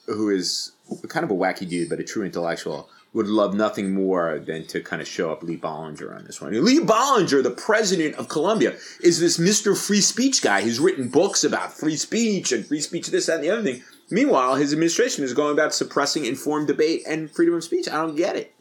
who 0.06 0.30
is 0.30 0.72
kind 1.10 1.24
of 1.24 1.32
a 1.32 1.36
wacky 1.36 1.68
dude 1.68 1.90
but 1.90 2.00
a 2.00 2.04
true 2.04 2.24
intellectual, 2.24 2.90
would 3.18 3.28
love 3.28 3.54
nothing 3.54 3.94
more 3.94 4.40
than 4.40 4.66
to 4.68 4.80
kind 4.82 5.02
of 5.02 5.08
show 5.08 5.32
up 5.32 5.44
Lee 5.44 5.58
Bollinger 5.58 6.16
on 6.16 6.24
this 6.26 6.40
one. 6.40 6.54
Lee 6.64 6.80
Bollinger, 6.80 7.44
the 7.44 7.52
president 7.52 8.16
of 8.16 8.30
Columbia, 8.30 8.76
is 9.02 9.20
this 9.20 9.38
Mr. 9.38 9.76
Free 9.78 10.00
Speech 10.02 10.42
guy 10.42 10.62
who's 10.62 10.80
written 10.80 11.10
books 11.10 11.44
about 11.44 11.74
free 11.74 11.96
speech 11.98 12.52
and 12.52 12.66
free 12.66 12.80
speech, 12.80 13.08
this, 13.08 13.26
that, 13.26 13.36
and 13.36 13.44
the 13.44 13.50
other 13.50 13.64
thing. 13.64 13.84
Meanwhile, 14.10 14.56
his 14.56 14.72
administration 14.72 15.24
is 15.26 15.34
going 15.34 15.52
about 15.52 15.74
suppressing 15.74 16.26
informed 16.26 16.68
debate 16.68 17.02
and 17.06 17.30
freedom 17.30 17.56
of 17.56 17.64
speech. 17.64 17.90
I 17.90 17.96
don't 17.98 18.16
get 18.16 18.36
it. 18.38 18.54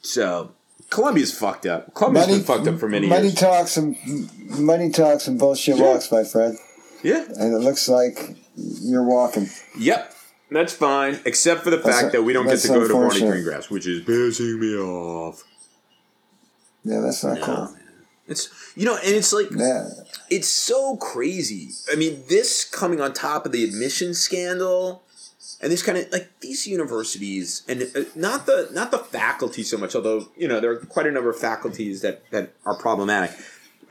So 0.00 0.52
Columbia's 0.90 1.36
fucked 1.36 1.66
up. 1.66 1.94
Columbia's 1.94 2.26
been 2.26 2.40
fucked 2.42 2.66
up 2.66 2.78
for 2.80 2.88
many 2.88 3.06
money 3.08 3.28
years. 3.28 3.34
talks 3.36 3.76
and 3.76 3.96
money 4.58 4.90
talks 4.90 5.28
and 5.28 5.38
bullshit 5.38 5.76
Sure. 5.76 5.86
walks, 5.92 6.10
my 6.10 6.24
friend. 6.24 6.58
yeah. 7.02 7.24
And 7.38 7.54
it 7.54 7.58
looks 7.58 7.88
like 7.88 8.36
you're 8.56 9.04
walking. 9.04 9.48
Yep. 9.78 10.14
That's 10.52 10.72
fine, 10.72 11.20
except 11.24 11.62
for 11.62 11.70
the 11.70 11.76
That's 11.78 12.00
fact 12.00 12.12
that 12.12 12.22
we 12.22 12.32
don't 12.32 12.46
get 12.46 12.58
to 12.60 12.68
go 12.68 12.86
to 12.86 12.92
Barney. 12.92 13.20
Greengrass, 13.20 13.70
which 13.70 13.86
is 13.86 14.02
pissing 14.04 14.58
me 14.58 14.76
off. 14.76 15.42
Yeah, 16.84 17.00
that's 17.00 17.22
not 17.24 17.38
No, 17.38 17.44
cool. 17.44 17.54
man. 17.54 17.76
It's 18.28 18.48
you 18.76 18.84
know, 18.86 18.96
and 18.96 19.14
it's 19.14 19.32
like 19.32 19.48
Yeah, 19.50 19.88
it's 20.30 20.48
so 20.48 20.96
crazy. 20.96 21.70
I 21.92 21.96
mean, 21.96 22.22
this 22.28 22.64
coming 22.64 23.00
on 23.00 23.12
top 23.12 23.46
of 23.46 23.52
the 23.52 23.64
admission 23.64 24.14
scandal, 24.14 25.02
and 25.60 25.70
this 25.72 25.82
kind 25.82 25.98
of 25.98 26.10
like 26.12 26.28
these 26.40 26.66
universities, 26.66 27.62
and 27.68 27.82
uh, 27.82 28.00
not 28.14 28.46
the 28.46 28.68
not 28.72 28.90
the 28.90 28.98
faculty 28.98 29.62
so 29.62 29.76
much, 29.76 29.94
although 29.94 30.28
you 30.36 30.46
know 30.48 30.60
there 30.60 30.70
are 30.72 30.76
quite 30.76 31.06
a 31.06 31.10
number 31.10 31.30
of 31.30 31.38
faculties 31.38 32.00
that 32.02 32.28
that 32.30 32.52
are 32.64 32.76
problematic. 32.76 33.36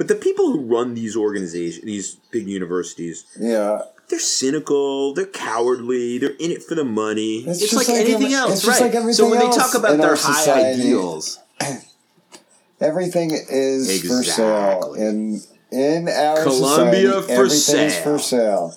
But 0.01 0.07
the 0.07 0.15
people 0.15 0.51
who 0.51 0.61
run 0.61 0.95
these 0.95 1.15
organizations, 1.15 1.85
these 1.85 2.15
big 2.31 2.47
universities, 2.47 3.23
Yeah. 3.39 3.83
they're 4.09 4.17
cynical, 4.17 5.13
they're 5.13 5.27
cowardly, 5.27 6.17
they're 6.17 6.31
in 6.39 6.49
it 6.49 6.63
for 6.63 6.73
the 6.73 6.83
money. 6.83 7.41
It's 7.45 7.61
It's, 7.61 7.71
just 7.71 7.73
like, 7.75 7.87
like 7.87 7.97
anything 7.97 8.33
every- 8.33 8.33
else, 8.33 8.65
right? 8.65 8.81
like 8.81 9.13
so 9.13 9.29
when 9.29 9.37
they 9.37 9.49
talk 9.55 9.75
about 9.75 9.99
their 9.99 10.15
high 10.15 10.71
ideals, 10.71 11.37
Everything 12.81 13.29
is 13.29 14.01
for 14.01 14.23
sale. 14.23 14.95
In 14.97 15.39
in 15.71 16.09
our 16.09 16.41
Columbia 16.41 17.21
society, 17.21 17.27
for 17.27 17.31
everything 17.33 17.85
is 17.85 17.97
for 17.97 18.17
sale. 18.17 18.73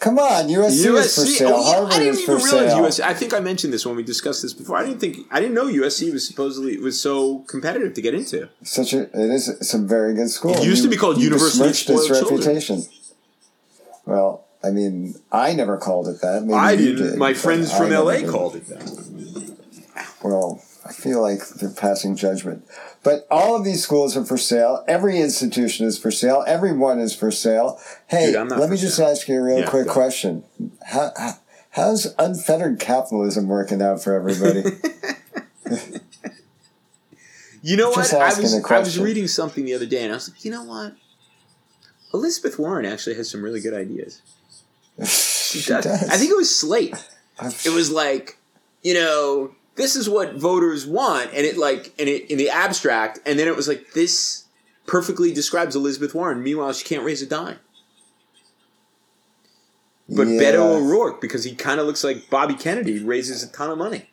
Come 0.00 0.18
on, 0.20 0.46
USC, 0.46 0.96
is 0.96 1.14
for 1.16 1.22
sale. 1.22 1.48
Oh, 1.54 1.58
yeah, 1.60 1.74
Harvard 1.76 1.92
I 1.94 1.98
didn't 1.98 2.20
even 2.20 2.34
realize 2.36 2.50
sale. 2.50 2.78
USC. 2.84 3.00
I 3.00 3.14
think 3.14 3.34
I 3.34 3.40
mentioned 3.40 3.72
this 3.72 3.84
when 3.84 3.96
we 3.96 4.04
discussed 4.04 4.42
this 4.42 4.52
before. 4.52 4.76
I 4.76 4.84
didn't 4.86 5.00
think 5.00 5.26
I 5.30 5.40
didn't 5.40 5.54
know 5.54 5.66
USC 5.66 6.12
was 6.12 6.26
supposedly 6.26 6.78
was 6.78 7.00
so 7.00 7.40
competitive 7.48 7.94
to 7.94 8.00
get 8.02 8.14
into. 8.14 8.48
Such 8.62 8.92
a 8.92 9.02
it 9.02 9.30
is 9.30 9.48
it's 9.48 9.74
a 9.74 9.78
very 9.78 10.14
good 10.14 10.30
school. 10.30 10.52
It 10.54 10.64
used 10.64 10.84
to 10.84 10.88
be 10.88 10.96
called 10.96 11.18
University 11.18 11.64
of 11.64 11.70
its 11.70 11.82
Children. 11.84 12.22
reputation. 12.22 12.82
Well, 14.06 14.44
I 14.62 14.70
mean, 14.70 15.16
I 15.32 15.52
never 15.54 15.76
called 15.76 16.06
it 16.08 16.20
that. 16.20 16.42
Maybe 16.44 16.54
I 16.54 16.76
didn't. 16.76 17.10
did, 17.10 17.18
My 17.18 17.34
friends 17.34 17.76
from 17.76 17.90
LA 17.90 18.20
called 18.30 18.54
it 18.56 18.66
that. 18.68 19.56
Well, 20.22 20.62
I 20.88 20.92
feel 20.92 21.20
like 21.20 21.46
they're 21.48 21.70
passing 21.70 22.16
judgment. 22.16 22.66
But 23.02 23.26
all 23.30 23.54
of 23.54 23.64
these 23.64 23.82
schools 23.82 24.16
are 24.16 24.24
for 24.24 24.38
sale. 24.38 24.84
Every 24.88 25.20
institution 25.20 25.86
is 25.86 25.98
for 25.98 26.10
sale. 26.10 26.44
Everyone 26.46 26.98
is 26.98 27.14
for 27.14 27.30
sale. 27.30 27.78
Hey, 28.06 28.32
Dude, 28.32 28.48
let 28.50 28.70
me 28.70 28.76
just 28.76 28.96
sale. 28.96 29.08
ask 29.08 29.28
you 29.28 29.38
a 29.38 29.42
real 29.42 29.58
Yeah, 29.60 29.66
quick 29.70 29.86
question. 29.86 30.44
How, 30.86 31.12
how, 31.16 31.32
how's 31.70 32.14
unfettered 32.18 32.80
capitalism 32.80 33.48
working 33.48 33.82
out 33.82 34.02
for 34.02 34.14
everybody? 34.14 34.64
You 37.60 37.76
know 37.76 37.92
Just 37.94 38.12
what? 38.12 38.22
I 38.22 38.40
was 38.40 38.64
I 38.64 38.78
was 38.78 38.98
reading 38.98 39.26
something 39.26 39.64
the 39.64 39.74
other 39.74 39.84
day, 39.84 40.04
and 40.04 40.12
I 40.12 40.14
was 40.16 40.30
like, 40.30 40.44
you 40.44 40.50
know 40.50 40.62
what? 40.62 40.94
Elizabeth 42.14 42.58
Warren 42.58 42.86
actually 42.86 43.16
has 43.16 43.28
some 43.28 43.42
really 43.42 43.60
good 43.60 43.74
ideas. 43.74 44.22
she 45.04 45.60
does. 45.68 45.84
does. 45.84 46.08
I 46.08 46.16
think 46.16 46.30
it 46.30 46.36
was 46.36 46.54
Slate. 46.54 46.94
It 47.64 47.70
was 47.74 47.90
like, 47.90 48.38
you 48.82 48.94
know, 48.94 49.52
this 49.78 49.96
is 49.96 50.08
what 50.10 50.34
voters 50.34 50.86
want, 50.86 51.30
and 51.32 51.46
it 51.46 51.56
like, 51.56 51.94
and 51.98 52.06
it 52.08 52.30
in 52.30 52.36
the 52.36 52.50
abstract, 52.50 53.20
and 53.24 53.38
then 53.38 53.48
it 53.48 53.56
was 53.56 53.66
like 53.66 53.92
this 53.94 54.44
perfectly 54.86 55.32
describes 55.32 55.74
Elizabeth 55.74 56.14
Warren. 56.14 56.42
Meanwhile, 56.42 56.74
she 56.74 56.84
can't 56.84 57.02
raise 57.04 57.22
a 57.22 57.26
dime. 57.26 57.58
But 60.08 60.26
Yeah. 60.28 60.40
Beto 60.40 60.76
O'Rourke, 60.76 61.20
because 61.20 61.44
he 61.44 61.54
kind 61.54 61.80
of 61.80 61.86
looks 61.86 62.02
like 62.02 62.30
Bobby 62.30 62.54
Kennedy, 62.54 62.98
raises 63.02 63.42
a 63.42 63.48
ton 63.48 63.70
of 63.70 63.78
money. 63.78 64.08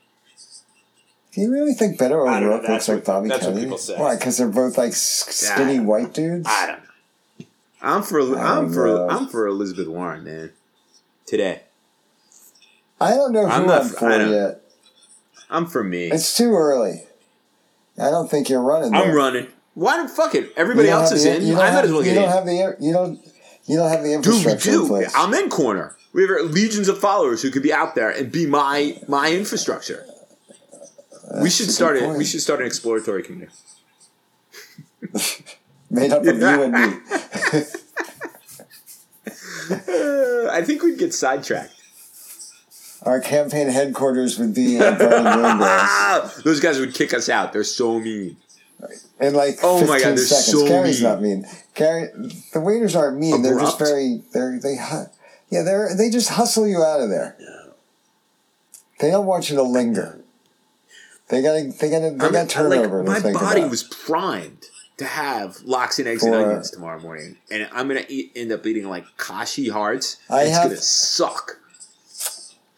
Do 1.34 1.41
you 1.41 1.51
really 1.51 1.73
think 1.73 1.97
Beto 1.99 2.28
I 2.28 2.39
don't 2.39 2.41
know, 2.41 2.47
O'Rourke 2.56 2.62
that's 2.67 2.88
looks 2.88 2.97
like 2.97 3.06
Bobby 3.06 3.30
that's 3.30 3.41
what 3.43 3.49
Kennedy? 3.49 3.65
people 3.65 3.78
say. 3.78 3.95
Why? 3.97 4.15
Because 4.15 4.38
they're 4.38 4.47
both 4.47 4.78
like 4.78 4.93
skinny 4.93 5.75
Yeah. 5.75 5.82
white 5.82 6.13
dudes. 6.13 6.47
I 6.49 6.67
don't 6.67 6.80
know. 6.80 7.45
I'm 7.82 8.04
for 8.04 8.19
oh 8.19 8.36
I 8.36 8.58
I'm 8.58 8.73
for 8.73 8.86
know. 8.88 9.10
I'm 9.10 9.28
for 9.28 9.47
Elizabeth 9.47 9.88
Warren, 9.88 10.23
man. 10.23 10.51
Today, 11.25 11.63
I 12.99 13.12
don't 13.12 13.32
know 13.32 13.45
who 13.45 13.51
I'm 13.51 13.62
I'm, 13.62 13.67
not- 13.67 13.86
for 13.86 14.10
I 14.10 14.17
don't- 14.17 14.32
yet. 14.32 14.62
I'm 15.49 15.65
for 15.65 15.84
me. 15.84 16.12
It's 16.12 16.36
too 16.36 16.53
early. 16.53 17.03
I 17.97 18.10
don't 18.10 18.29
think 18.29 18.49
you're 18.49 18.62
running. 18.62 18.91
There. 18.91 19.03
I'm 19.03 19.15
running. 19.15 19.47
Why 19.73 19.97
don't 19.97 20.10
fuck 20.10 20.36
it? 20.36 20.53
Everybody 20.55 20.89
else 20.89 21.12
is 21.12 21.23
the- 21.23 21.36
in. 21.38 21.55
I 21.55 21.71
might 21.71 21.86
as 21.86 21.91
well 21.91 22.05
You 22.05 22.13
don't 22.13 22.29
have 22.29 22.45
the 22.45 22.77
you 22.79 22.93
don't 22.93 23.19
you 23.65 23.77
don't 23.77 23.89
have 23.89 24.03
the 24.03 24.13
infrastructure. 24.13 24.71
Dude, 24.71 24.73
we 24.73 24.77
in 24.77 24.81
do. 24.84 24.88
place. 24.88 25.15
Amen 25.15 25.49
corner. 25.49 25.95
We 26.13 26.21
have 26.27 26.51
legions 26.51 26.88
of 26.88 26.97
followers 26.97 27.41
who 27.41 27.51
could 27.51 27.63
be 27.63 27.73
out 27.73 27.95
there 27.95 28.10
and 28.10 28.31
be 28.31 28.45
my 28.45 28.97
my 29.08 29.31
infrastructure. 29.34 30.05
we 31.41 31.49
should 31.49 31.69
start 31.69 31.97
it. 31.97 32.17
We 32.17 32.23
should 32.25 32.41
start 32.41 32.62
an 32.62 32.67
exploratory 32.67 33.23
community. 33.23 33.51
Made 35.89 36.12
up 36.12 36.25
of 36.25 36.39
you 36.39 36.63
and 36.63 36.73
me. 36.73 36.79
I 40.49 40.62
think 40.63 40.84
we'd 40.84 40.97
get 40.97 41.13
sidetracked. 41.13 41.74
Our 43.05 43.19
campaign 43.21 43.67
headquarters 43.69 44.39
would 44.39 44.55
be 44.55 44.77
in 44.77 44.81
Vernon 44.97 45.59
those 46.43 46.59
guys 46.59 46.79
would 46.79 46.93
kick 46.95 47.13
us 47.13 47.29
out. 47.29 47.53
They're 47.53 47.63
so 47.63 47.99
mean. 47.99 48.37
In 49.19 49.33
like 49.33 49.57
Oh 49.63 49.81
my 49.87 49.99
God, 49.99 50.09
they're 50.09 50.17
seconds. 50.17 50.51
so 50.51 50.67
Gary's 50.67 51.01
mean. 51.01 51.09
not 51.11 51.21
mean. 51.21 51.45
Gary, 51.75 52.09
the 52.53 52.59
waiters 52.59 52.95
aren't 52.95 53.17
mean. 53.19 53.41
They're 53.41 53.59
just 53.59 53.79
very. 53.79 54.21
They're 54.33 54.59
they. 54.59 54.75
Yeah, 55.49 55.61
they're 55.61 55.95
they 55.95 56.09
just 56.09 56.29
hustle 56.29 56.67
you 56.67 56.83
out 56.83 56.99
of 56.99 57.09
there. 57.09 57.37
They 58.99 59.11
don't 59.11 59.25
want 59.25 59.49
you 59.49 59.55
to 59.57 59.63
linger. 59.63 60.19
They 61.29 61.41
gotta. 61.41 61.71
They 61.79 61.89
gotta. 61.89 62.11
They 62.11 62.29
got 62.31 62.49
turnover 62.49 63.03
like, 63.03 63.23
my 63.23 63.33
body 63.33 63.61
about. 63.61 63.71
was 63.71 63.83
primed 63.83 64.65
to 64.97 65.05
have 65.05 65.61
lox 65.63 65.99
and 65.99 66.07
eggs 66.07 66.23
and 66.23 66.33
onions 66.35 66.71
tomorrow 66.71 66.99
morning, 66.99 67.37
and 67.51 67.67
I'm 67.73 67.87
gonna 67.87 68.05
eat, 68.07 68.31
end 68.35 68.51
up 68.51 68.65
eating 68.65 68.87
like 68.89 69.05
kashi 69.17 69.69
hearts. 69.69 70.17
I 70.29 70.43
it's 70.43 70.51
have- 70.51 70.63
gonna 70.69 70.77
suck. 70.77 71.59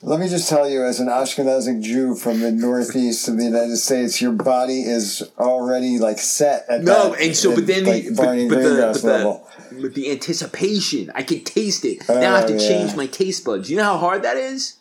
Let 0.03 0.19
me 0.19 0.29
just 0.29 0.47
tell 0.47 0.69
you, 0.69 0.83
as 0.85 0.99
an 0.99 1.07
Ashkenazic 1.07 1.81
Jew 1.81 2.13
from 2.15 2.39
the 2.39 2.51
northeast 2.51 3.27
of 3.27 3.37
the 3.37 3.45
United 3.45 3.77
States, 3.77 4.21
your 4.21 4.31
body 4.31 4.81
is 4.81 5.23
already 5.39 5.97
like 5.97 6.19
set 6.19 6.65
at 6.69 6.83
No, 6.83 7.09
that, 7.11 7.21
and 7.21 7.35
so, 7.35 7.55
but 7.55 7.65
then 7.65 7.83
like 7.85 8.05
the, 8.05 8.11
but, 8.11 8.25
but 8.25 8.61
the, 8.61 8.99
but 9.01 9.71
the, 9.71 9.81
but 9.81 9.93
the 9.95 10.11
anticipation, 10.11 11.11
I 11.15 11.23
can 11.23 11.43
taste 11.43 11.83
it. 11.83 12.03
Oh, 12.07 12.19
now 12.19 12.35
I 12.35 12.41
have 12.41 12.43
Oh, 12.45 12.57
to 12.57 12.61
yeah. 12.61 12.67
change 12.69 12.95
my 12.95 13.07
taste 13.07 13.43
buds. 13.43 13.71
You 13.71 13.77
know 13.77 13.83
how 13.85 13.97
hard 13.97 14.21
that 14.21 14.37
is? 14.37 14.77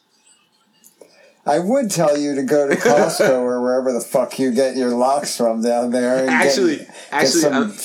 I 1.47 1.61
would 1.61 1.91
tell 1.91 2.19
you 2.19 2.35
to 2.35 2.43
go 2.43 2.69
to 2.69 2.75
Costco 2.77 3.39
or 3.41 3.63
wherever 3.63 3.93
the 3.93 4.01
fuck 4.03 4.39
you 4.39 4.51
get 4.53 4.77
your 4.77 4.91
lox 4.91 5.35
from 5.37 5.63
down 5.63 5.93
there. 5.93 6.19
And 6.19 6.29
Actually, 6.31 6.77
get, 6.79 6.91
actually, 7.11 7.41
get 7.41 7.51
some, 7.53 7.55
um, 7.55 7.77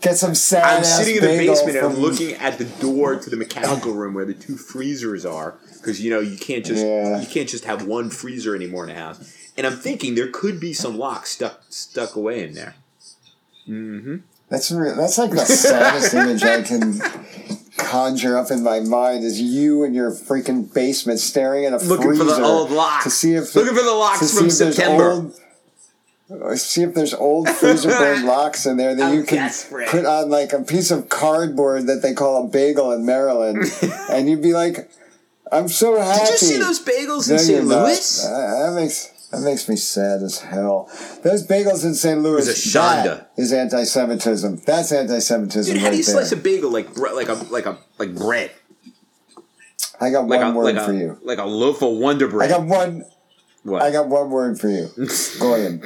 get 0.00 0.16
some 0.16 0.34
sad 0.34 0.78
I'm 0.78 0.84
sitting 0.84 1.16
in 1.16 1.22
the 1.22 1.46
basement 1.46 1.76
and 1.76 1.86
I'm 1.86 1.94
looking 1.96 2.32
at 2.34 2.58
the 2.58 2.64
door 2.64 3.16
to 3.16 3.30
the 3.30 3.36
mechanical 3.36 3.92
room 3.92 4.14
where 4.14 4.24
the 4.24 4.34
two 4.34 4.56
freezers 4.56 5.24
are 5.26 5.56
because 5.74 6.00
you 6.00 6.10
know 6.10 6.20
you 6.20 6.36
can't 6.38 6.64
just 6.64 6.84
Yeah. 6.84 7.20
you 7.20 7.26
can't 7.26 7.48
just 7.48 7.64
have 7.64 7.86
one 7.86 8.10
freezer 8.10 8.54
anymore 8.56 8.84
in 8.84 8.90
a 8.90 8.94
house. 8.98 9.36
And 9.56 9.66
I'm 9.66 9.76
thinking 9.76 10.14
there 10.14 10.28
could 10.30 10.58
be 10.60 10.72
some 10.72 10.96
lox 10.96 11.30
stuck 11.32 11.62
stuck 11.68 12.16
away 12.16 12.44
in 12.44 12.54
there. 12.54 12.74
Mm-hmm. 13.68 14.16
That's 14.48 14.70
re- 14.72 14.94
that's 14.96 15.18
like 15.18 15.30
the 15.30 15.38
saddest 15.44 16.14
image 16.14 16.42
I 16.42 16.62
can 16.62 17.00
conjure 17.76 18.36
up 18.38 18.50
in 18.50 18.62
my 18.62 18.80
mind 18.80 19.24
is 19.24 19.40
you 19.40 19.84
in 19.84 19.94
your 19.94 20.10
freaking 20.12 20.72
basement 20.72 21.18
staring 21.20 21.64
at 21.66 21.72
a 21.72 21.76
Looking 21.76 22.08
for 22.12 22.24
freezer 22.24 22.36
the 22.40 22.42
old 22.46 22.70
lox. 22.70 23.04
to 23.04 23.10
see 23.10 23.34
if 23.34 23.54
Looking 23.54 23.74
for 23.76 23.82
the 23.82 23.92
lox 23.92 24.36
from 24.38 24.50
September. 24.50 25.10
old- 25.12 25.40
See 26.56 26.82
if 26.82 26.94
there's 26.94 27.12
old 27.14 27.48
freezer 27.48 27.88
burn 27.88 28.24
lox 28.26 28.64
in 28.66 28.76
there 28.76 28.94
that 28.94 29.02
I'm 29.10 29.14
you 29.14 29.24
can 29.24 29.38
desperate. 29.38 29.88
put 29.88 30.04
on 30.04 30.30
like 30.30 30.52
a 30.52 30.62
piece 30.62 30.90
of 30.92 31.08
cardboard 31.08 31.86
that 31.88 32.02
they 32.02 32.14
call 32.14 32.44
a 32.44 32.48
bagel 32.48 32.92
in 32.92 33.04
Maryland, 33.04 33.64
and 34.10 34.28
you'd 34.30 34.42
be 34.42 34.52
like, 34.52 34.90
"I'm 35.50 35.68
so 35.68 36.00
happy." 36.00 36.20
Did 36.26 36.30
you 36.30 36.36
see 36.38 36.58
those 36.58 36.78
bagels 36.84 37.28
No, 37.28 37.34
in 37.34 37.38
St. 37.40 37.64
Louis? 37.64 38.24
Uh, 38.24 38.30
that 38.66 38.72
makes 38.76 39.06
that 39.32 39.40
makes 39.40 39.68
me 39.68 39.74
sad 39.76 40.22
as 40.22 40.38
hell. 40.40 40.88
Those 41.24 41.44
bagels 41.46 41.84
in 41.84 41.94
St. 41.94 42.20
Louis. 42.20 42.36
was 42.46 42.48
a 42.48 42.52
shonda. 42.52 43.04
That 43.04 43.30
is 43.36 43.52
anti-Semitism. 43.52 44.62
That's 44.66 44.92
anti-Semitism 44.92 45.72
Dude, 45.74 45.80
how 45.80 45.86
right 45.88 45.92
do 45.92 45.98
you 45.98 46.04
there. 46.04 46.14
slice 46.14 46.30
a 46.32 46.36
bagel 46.36 46.70
like 46.70 46.96
like 46.96 47.28
a 47.28 47.34
like 47.50 47.66
a 47.66 47.76
like 47.98 48.14
bread? 48.14 48.52
I 50.00 50.10
got 50.10 50.28
Like 50.28 50.40
one 50.40 50.50
a 50.52 50.54
word 50.56 50.74
like 50.76 50.84
for 50.84 50.92
a 50.92 50.96
you. 50.96 51.18
like 51.24 51.38
a 51.38 51.44
loaf 51.44 51.82
of 51.82 51.92
Wonder 51.96 52.28
Bread. 52.28 52.50
I 52.50 52.56
got 52.56 52.66
one. 52.66 53.04
What? 53.62 53.82
I 53.82 53.90
got 53.90 54.08
one 54.08 54.30
word 54.30 54.58
for 54.60 54.68
you. 54.68 54.88
Goyim. 55.38 55.82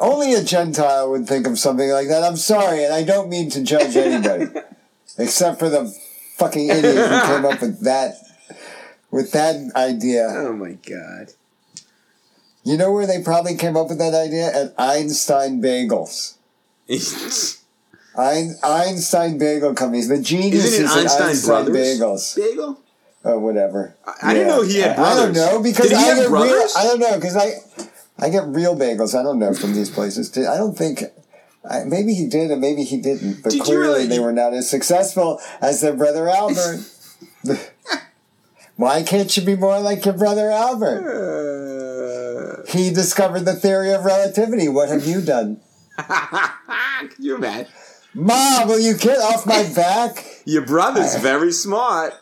Only 0.00 0.34
a 0.34 0.42
Gentile 0.42 1.10
would 1.10 1.26
think 1.28 1.46
of 1.46 1.58
something 1.58 1.88
like 1.90 2.08
that. 2.08 2.24
I'm 2.24 2.36
sorry, 2.36 2.84
and 2.84 2.92
I 2.92 3.04
don't 3.04 3.28
mean 3.28 3.50
to 3.50 3.62
judge 3.62 3.96
anybody, 3.96 4.46
except 5.18 5.58
for 5.58 5.68
the 5.68 5.86
fucking 6.36 6.68
idiot 6.68 6.96
who 6.96 7.20
came 7.26 7.44
up 7.44 7.60
with 7.60 7.80
that 7.84 8.14
with 9.10 9.32
that 9.32 9.72
idea. 9.76 10.26
oh 10.28 10.52
my 10.52 10.72
god. 10.72 11.32
You 12.64 12.76
know 12.76 12.90
where 12.92 13.06
they 13.06 13.22
probably 13.22 13.54
came 13.56 13.76
up 13.76 13.88
with 13.88 13.98
that 13.98 14.12
idea? 14.12 14.48
At 14.52 14.74
Einstein 14.76 15.62
Bagels. 15.62 16.34
Ein- 18.18 18.56
Einstein 18.64 19.38
Bagel 19.38 19.72
Companies. 19.74 20.08
The 20.08 20.18
genius 20.18 20.78
at 20.80 20.86
Einstein 20.86 21.28
Einstein 21.28 21.64
Brothers 21.64 22.00
Bagels. 22.00 22.36
bagel? 22.36 22.80
Oh, 23.28 23.38
whatever. 23.40 23.96
I 24.22 24.34
didn't 24.34 24.48
know 24.48 24.62
he 24.62 24.78
had 24.78 24.96
I- 24.98 25.02
I 25.02 25.14
don't 25.16 25.32
brothers. 25.32 25.36
know 25.36 25.62
because 25.62 25.88
Did 25.88 25.98
he 25.98 26.04
I 26.04 26.06
have 26.06 26.16
get 26.16 26.22
real. 26.22 26.30
brothers? 26.30 26.74
I 26.76 26.84
don't 26.84 27.00
know 27.00 27.14
because 27.16 27.36
I, 27.36 27.54
I 28.18 28.28
get 28.30 28.44
real 28.46 28.76
bagels. 28.76 29.18
I 29.18 29.22
don't 29.24 29.38
know 29.40 29.52
from 29.52 29.74
these 29.74 29.90
places. 29.90 30.30
I 30.38 30.56
don't 30.56 30.78
think. 30.78 31.02
I, 31.68 31.82
maybe 31.82 32.14
he 32.14 32.28
did 32.28 32.52
and 32.52 32.60
maybe 32.60 32.84
he 32.84 32.98
didn't. 33.00 33.42
But 33.42 33.50
Did 33.52 33.62
clearly 33.62 33.86
really- 33.88 34.06
they 34.06 34.20
were 34.20 34.32
not 34.32 34.54
as 34.54 34.70
successful 34.70 35.40
as 35.60 35.80
their 35.80 35.94
brother 35.94 36.28
Albert. 36.28 36.78
Why 38.76 39.02
can't 39.02 39.34
you 39.36 39.42
be 39.44 39.56
more 39.56 39.80
like 39.80 40.04
your 40.04 40.14
brother 40.14 40.50
Albert? 40.50 41.02
Uh, 41.06 42.70
He 42.70 42.90
discovered 42.90 43.40
the 43.46 43.54
theory 43.54 43.92
of 43.92 44.04
relativity. 44.04 44.68
What 44.68 44.88
have 44.90 45.04
you 45.06 45.20
done? 45.20 45.60
You 47.18 47.36
mad? 47.38 47.68
Mom, 48.14 48.68
will 48.68 48.78
you 48.80 48.96
get 48.96 49.18
off 49.18 49.44
my 49.46 49.62
back? 49.74 50.24
Your 50.46 50.64
brother's 50.64 51.14
very 51.16 51.52
smart. 51.52 52.14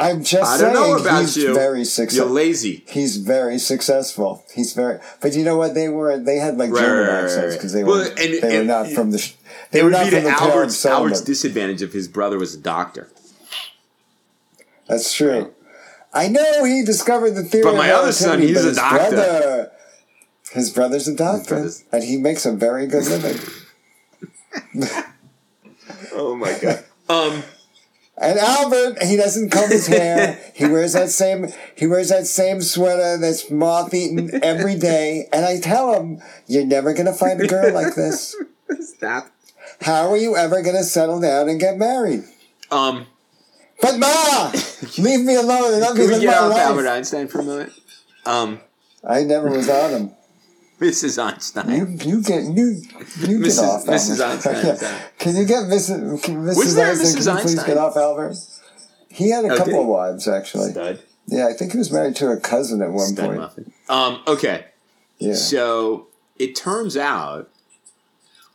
I'm 0.00 0.22
just 0.22 0.42
I 0.50 0.56
saying 0.58 0.72
don't 0.74 0.82
know 0.90 0.96
about 1.02 1.20
he's 1.22 1.36
you. 1.36 1.54
very 1.54 1.82
You're 2.12 2.26
lazy. 2.26 2.84
He's 2.88 3.16
very 3.16 3.58
successful. 3.58 4.44
He's 4.54 4.72
very, 4.72 5.00
but 5.20 5.34
you 5.34 5.44
know 5.44 5.56
what? 5.56 5.74
They 5.74 5.88
were 5.88 6.18
they 6.18 6.36
had 6.36 6.56
like 6.56 6.70
Right, 6.70 6.80
German 6.80 6.98
right, 7.08 7.14
right, 7.14 7.24
accents 7.24 7.44
right. 7.46 7.52
because 7.54 7.72
they 7.72 7.84
Well, 7.84 7.98
were 7.98 8.04
and- 8.10 8.16
they 8.18 8.40
were 8.40 8.58
and- 8.60 8.68
not 8.68 8.86
from 8.90 9.10
the 9.10 9.32
they 9.72 9.82
were 9.82 9.90
not 9.90 10.06
from 10.06 10.22
the 10.24 10.30
Albert's, 10.30 10.86
Albert's 10.86 11.20
disadvantage 11.20 11.82
if 11.82 11.92
his 11.92 12.06
brother 12.08 12.38
was 12.38 12.54
a 12.54 12.58
doctor. 12.58 13.08
That's 14.88 15.12
true. 15.12 15.52
I 16.14 16.28
know 16.28 16.64
he 16.64 16.82
discovered 16.84 17.32
the 17.32 17.42
theory. 17.42 17.64
But 17.64 17.74
my 17.76 17.90
other 17.90 18.12
son, 18.12 18.40
he's 18.40 18.64
a 18.64 18.74
doctor. 18.74 19.10
Brother, 19.16 19.70
his 20.52 20.70
brother's 20.70 21.06
a 21.08 21.14
doctor, 21.14 21.56
brother's- 21.56 21.84
and 21.92 22.02
he 22.04 22.16
makes 22.16 22.46
a 22.46 22.52
very 22.52 22.86
good 22.86 23.04
living. 23.04 23.38
Oh 26.12 26.34
my 26.36 26.56
god. 26.60 26.84
Um, 27.08 27.42
And 28.20 28.38
Albert, 28.38 29.02
he 29.02 29.16
doesn't 29.16 29.50
comb 29.50 29.70
his 29.70 29.86
hair. 29.86 30.38
He 30.54 30.66
wears 30.66 30.92
that 30.94 31.10
same 31.10 31.48
he 31.76 31.86
wears 31.86 32.08
that 32.08 32.26
same 32.26 32.60
sweater 32.62 33.16
that's 33.16 33.50
moth 33.50 33.94
eaten 33.94 34.42
every 34.42 34.76
day. 34.76 35.28
And 35.32 35.44
I 35.44 35.60
tell 35.60 35.94
him, 35.94 36.20
you're 36.46 36.66
never 36.66 36.92
gonna 36.94 37.12
find 37.12 37.40
a 37.40 37.46
girl 37.46 37.72
like 37.72 37.94
this. 37.94 38.34
stop. 38.80 39.30
How 39.82 40.10
are 40.10 40.16
you 40.16 40.36
ever 40.36 40.62
gonna 40.62 40.82
settle 40.82 41.20
down 41.20 41.48
and 41.48 41.60
get 41.60 41.78
married? 41.78 42.24
Um, 42.70 43.06
But 43.80 43.98
ma, 43.98 44.50
leave 44.98 45.20
me 45.24 45.36
alone 45.36 45.74
and 45.74 45.84
I'll 45.84 45.94
be 45.94 46.00
can 46.00 46.10
we 46.10 46.20
get 46.20 46.26
my 46.26 46.38
off 46.38 46.50
life. 46.50 46.60
Albert 46.66 46.88
Einstein 46.88 47.28
for 47.28 47.40
a 47.40 47.44
moment? 47.44 47.72
Um, 48.26 48.60
I 49.04 49.22
never 49.22 49.48
was 49.48 49.68
on 49.68 49.90
him. 49.92 50.10
Mrs. 50.80 51.22
Einstein. 51.22 51.70
You 51.70 51.86
you 52.12 52.22
get 52.22 52.44
you 52.44 52.82
you 53.20 53.38
Mrs. 53.38 53.56
get 53.56 53.64
off. 53.64 53.86
Mrs. 53.86 54.20
Albert. 54.20 54.46
Einstein. 54.46 55.00
Can 55.18 55.36
you 55.36 55.44
get 55.44 55.64
Mrs. 55.64 56.22
Can 56.22 56.36
Mrs. 56.44 56.56
Was 56.56 56.74
there 56.74 56.88
Einstein? 56.90 57.06
Mrs. 57.06 57.26
Can 57.26 57.36
you 57.36 57.42
please 57.42 57.58
Einstein? 57.58 57.66
get 57.66 57.76
off 57.78 57.96
Albert? 57.96 58.36
He 59.08 59.30
had 59.30 59.44
a 59.44 59.48
Oh, 59.52 59.56
couple 59.56 59.80
of 59.80 59.86
wives 59.86 60.28
actually. 60.28 60.70
Stud. 60.70 61.00
Yeah, 61.26 61.48
I 61.48 61.52
think 61.52 61.72
he 61.72 61.78
was 61.78 61.90
married 61.92 62.16
to 62.16 62.28
a 62.28 62.36
cousin 62.38 62.80
at 62.82 62.90
one 62.90 63.08
Stud 63.08 63.24
point. 63.26 63.38
muffin. 63.40 63.72
Um, 63.88 64.22
okay. 64.26 64.66
Yeah. 65.18 65.34
So 65.34 66.06
it 66.38 66.54
turns 66.54 66.96
out 66.96 67.50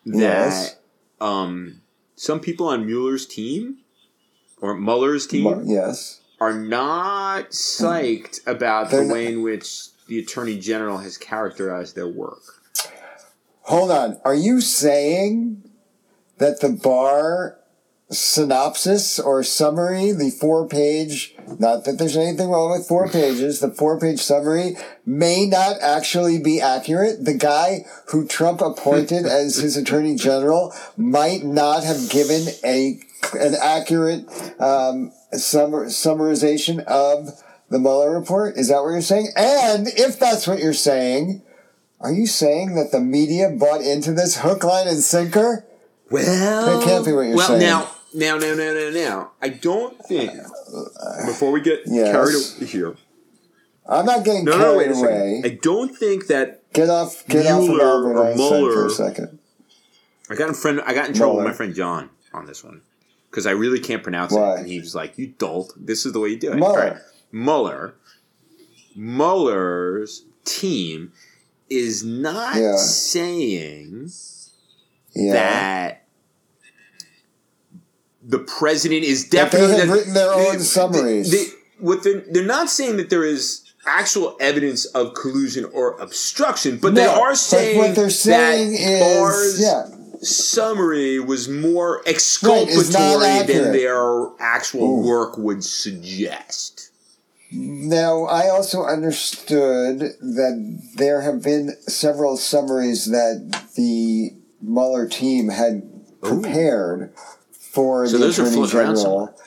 that 0.05 0.17
Yes. 0.17 0.75
um, 1.19 1.81
some 2.15 2.39
people 2.39 2.67
on 2.67 2.85
Mueller's 2.85 3.25
team 3.25 3.79
or 4.61 4.75
Mueller's 4.77 5.27
team 5.27 5.43
Mu- 5.43 5.63
yes. 5.73 6.21
are 6.39 6.53
not 6.53 7.49
psyched 7.51 8.39
about 8.47 8.89
They're 8.89 9.01
the 9.01 9.07
not- 9.07 9.13
way 9.13 9.27
in 9.33 9.41
which 9.43 9.87
the 10.07 10.19
Attorney 10.19 10.59
General 10.59 10.97
has 10.99 11.17
characterized 11.17 11.95
their 11.95 12.07
work. 12.07 12.41
Hold 13.61 13.91
on. 13.91 14.19
Are 14.25 14.35
you 14.35 14.59
saying 14.59 15.63
that 16.37 16.59
the 16.59 16.69
Barr 16.69 17.57
synopsis 18.09 19.19
or 19.19 19.43
summary, 19.43 20.11
the 20.11 20.29
four 20.29 20.67
page, 20.67 21.33
not 21.59 21.85
that 21.85 21.97
there's 21.97 22.17
anything 22.17 22.49
wrong 22.49 22.71
with 22.71 22.87
four 22.87 23.07
pages, 23.07 23.59
the 23.59 23.71
four 23.71 23.99
page 23.99 24.19
summary 24.19 24.75
may 25.05 25.45
not 25.45 25.77
actually 25.81 26.39
be 26.39 26.59
accurate? 26.59 27.23
The 27.23 27.33
guy 27.33 27.85
who 28.07 28.27
Trump 28.27 28.61
appointed 28.61 29.25
as 29.25 29.55
his 29.63 29.77
attorney 29.77 30.15
general 30.15 30.73
might 30.97 31.43
not 31.43 31.83
have 31.83 32.09
given 32.09 32.47
a 32.63 32.99
an 33.39 33.55
accurate 33.61 34.27
um, 34.59 35.11
summar, 35.33 35.85
summarization 35.87 36.83
of 36.83 37.42
the 37.69 37.79
Mueller 37.79 38.11
report? 38.17 38.57
Is 38.57 38.69
that 38.69 38.81
what 38.83 38.89
you're 38.89 39.01
saying? 39.01 39.29
And 39.35 39.87
if 39.87 40.19
that's 40.19 40.47
what 40.47 40.59
you're 40.59 40.73
saying, 40.73 41.41
are 41.99 42.11
you 42.11 42.27
saying 42.27 42.75
that 42.75 42.91
the 42.91 42.99
media 42.99 43.49
bought 43.49 43.81
into 43.81 44.11
this 44.13 44.37
hook, 44.37 44.63
line, 44.63 44.87
and 44.87 44.99
sinker? 45.01 45.65
Well, 46.11 46.23
That 46.79 46.83
can't 46.85 47.05
be 47.05 47.11
what 47.13 47.21
you're 47.21 47.37
well, 47.37 47.47
saying. 47.47 47.61
now, 47.61 47.89
now, 48.13 48.37
now, 48.37 48.53
now, 48.53 48.73
now, 48.73 48.89
now, 48.91 49.31
I 49.41 49.49
don't 49.49 49.97
think 50.05 50.31
before 51.25 51.51
we 51.51 51.61
get 51.61 51.81
Yes. 51.85 52.11
carried 52.11 52.35
away 52.35 52.67
here. 52.71 52.95
I'm 53.87 54.05
not 54.05 54.23
getting 54.23 54.45
No, 54.45 54.51
no, 54.51 54.57
carried 54.63 54.77
wait 54.77 54.91
a 54.91 54.95
second. 54.95 55.17
away. 55.17 55.41
I 55.45 55.49
don't 55.61 55.97
think 55.97 56.27
that 56.27 56.61
Get 56.73 56.89
off, 56.89 57.23
get 57.27 57.45
off 57.47 57.61
of 57.63 57.67
Mueller 57.69 58.13
or 58.13 58.27
Einstein 58.27 58.49
for 58.49 58.59
Mueller- 58.67 58.85
a 58.87 58.89
second. 58.89 59.39
I 60.29 60.35
got 60.35 60.47
in 60.49 60.53
friend. 60.55 60.81
I 60.85 60.93
got 60.93 61.07
in 61.09 61.13
trouble 61.13 61.35
with 61.35 61.45
my 61.45 61.53
friend 61.53 61.75
John 61.75 62.09
on 62.33 62.45
this 62.45 62.63
one 62.63 62.81
because 63.29 63.45
I 63.45 63.51
really 63.51 63.79
can't 63.79 64.01
pronounce 64.01 64.31
Why? 64.33 64.53
it, 64.55 64.59
and 64.59 64.67
he 64.67 64.79
was 64.79 64.95
like, 64.95 65.17
"You 65.17 65.27
dolt! 65.37 65.73
This 65.77 66.05
is 66.05 66.13
the 66.13 66.19
way 66.19 66.29
you 66.29 66.37
do 66.39 66.51
it." 66.51 66.55
Mueller. 66.55 66.69
All 66.71 66.77
right. 66.91 66.97
Mueller. 67.33 67.95
Mueller's 68.95 70.23
team 70.45 71.11
is 71.69 72.03
not 72.03 72.55
Yeah. 72.55 72.77
saying 72.77 74.11
Yeah. 75.15 75.33
that 75.33 76.03
the 78.25 78.39
president 78.39 79.03
is 79.03 79.23
That 79.29 79.51
they 79.51 79.57
definitely 79.59 79.75
have 79.77 79.89
written 79.89 80.13
their 80.13 80.31
own 80.33 80.57
they- 80.59 80.63
summaries. 80.63 81.31
they- 81.31 81.51
what 81.79 82.03
they're, 82.03 82.23
they're 82.31 82.45
not 82.45 82.69
saying 82.69 82.97
that 82.97 83.09
there 83.09 83.25
is 83.25 83.61
actual 83.85 84.37
evidence 84.39 84.85
of 84.85 85.13
collusion 85.13 85.65
or 85.73 85.97
obstruction, 85.99 86.77
but 86.77 86.95
they 86.95 87.03
No, 87.03 87.19
are 87.21 87.31
but 87.31 87.37
saying 87.37 87.77
what 87.77 87.95
they're 87.95 88.09
saying 88.09 88.71
that 88.73 88.79
is, 88.79 88.99
Barr's 88.99 89.59
yeah, 89.59 89.87
summary 90.21 91.19
was 91.19 91.49
more 91.49 92.01
exculpatory 92.07 92.83
not 92.91 93.47
than 93.47 93.73
their 93.73 94.27
actual 94.39 94.99
Ooh. 95.01 95.07
work 95.07 95.37
would 95.37 95.63
suggest. 95.65 96.82
Now, 97.55 98.23
I 98.23 98.49
also 98.49 98.83
understood 98.83 99.99
that 99.99 100.89
there 100.95 101.21
have 101.21 101.43
been 101.43 101.75
several 101.87 102.37
summaries 102.37 103.05
that 103.11 103.63
the 103.75 104.31
Mueller 104.61 105.07
team 105.07 105.49
had 105.49 105.83
prepared 106.21 107.13
for 107.51 108.07
So 108.07 108.17
the 108.17 108.29
Attorney 108.29 108.67
General. 108.67 109.37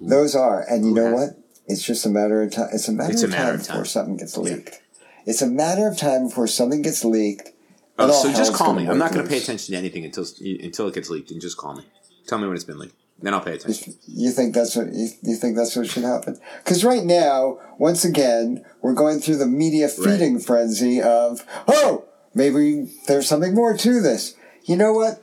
Those 0.00 0.34
are, 0.34 0.64
and 0.68 0.84
you 0.84 0.90
Who 0.90 0.96
know 0.96 1.14
what? 1.14 1.30
It's 1.66 1.82
just 1.82 2.06
a 2.06 2.08
matter 2.08 2.42
of 2.42 2.52
time. 2.52 2.68
It's 2.72 2.88
a 2.88 2.92
matter, 2.92 3.12
It's 3.12 3.22
a 3.22 3.26
of, 3.26 3.30
matter 3.32 3.44
time 3.52 3.54
of 3.60 3.66
time. 3.66 3.76
before 3.76 3.84
something 3.86 4.16
gets 4.16 4.36
leaked. 4.36 4.80
It's 5.26 5.42
a 5.42 5.46
matter 5.46 5.88
of 5.88 5.98
time 5.98 6.28
before 6.28 6.46
something 6.46 6.82
gets 6.82 7.04
leaked. 7.04 7.50
Oh, 7.98 8.10
so 8.22 8.32
just 8.32 8.54
call 8.54 8.72
me. 8.72 8.88
I'm 8.88 8.98
not 8.98 9.12
going 9.12 9.24
to 9.24 9.28
pay 9.30 9.38
attention 9.38 9.72
to 9.72 9.78
anything 9.78 10.04
until 10.04 10.24
until 10.40 10.88
it 10.88 10.94
gets 10.94 11.10
leaked, 11.10 11.30
and 11.30 11.40
just 11.40 11.56
call 11.56 11.74
me. 11.74 11.84
Tell 12.26 12.38
me 12.38 12.46
when 12.46 12.54
it's 12.56 12.64
been 12.64 12.78
leaked. 12.78 12.96
Then 13.22 13.34
I'll 13.34 13.40
pay 13.40 13.54
attention. 13.54 13.94
You 14.06 14.30
think 14.30 14.54
that's 14.54 14.74
what 14.76 14.92
you, 14.92 15.08
you 15.22 15.36
think 15.36 15.56
that's 15.56 15.76
what 15.76 15.86
should 15.86 16.04
happen? 16.04 16.38
Because 16.64 16.84
right 16.84 17.04
now, 17.04 17.58
once 17.78 18.04
again, 18.04 18.64
we're 18.80 18.94
going 18.94 19.20
through 19.20 19.36
the 19.36 19.46
media 19.46 19.88
feeding 19.88 20.38
frenzy 20.38 21.02
of 21.02 21.44
oh, 21.68 22.04
maybe 22.34 22.90
there's 23.06 23.28
something 23.28 23.54
more 23.54 23.76
to 23.76 24.00
this. 24.00 24.34
You 24.64 24.76
know 24.76 24.92
what? 24.92 25.20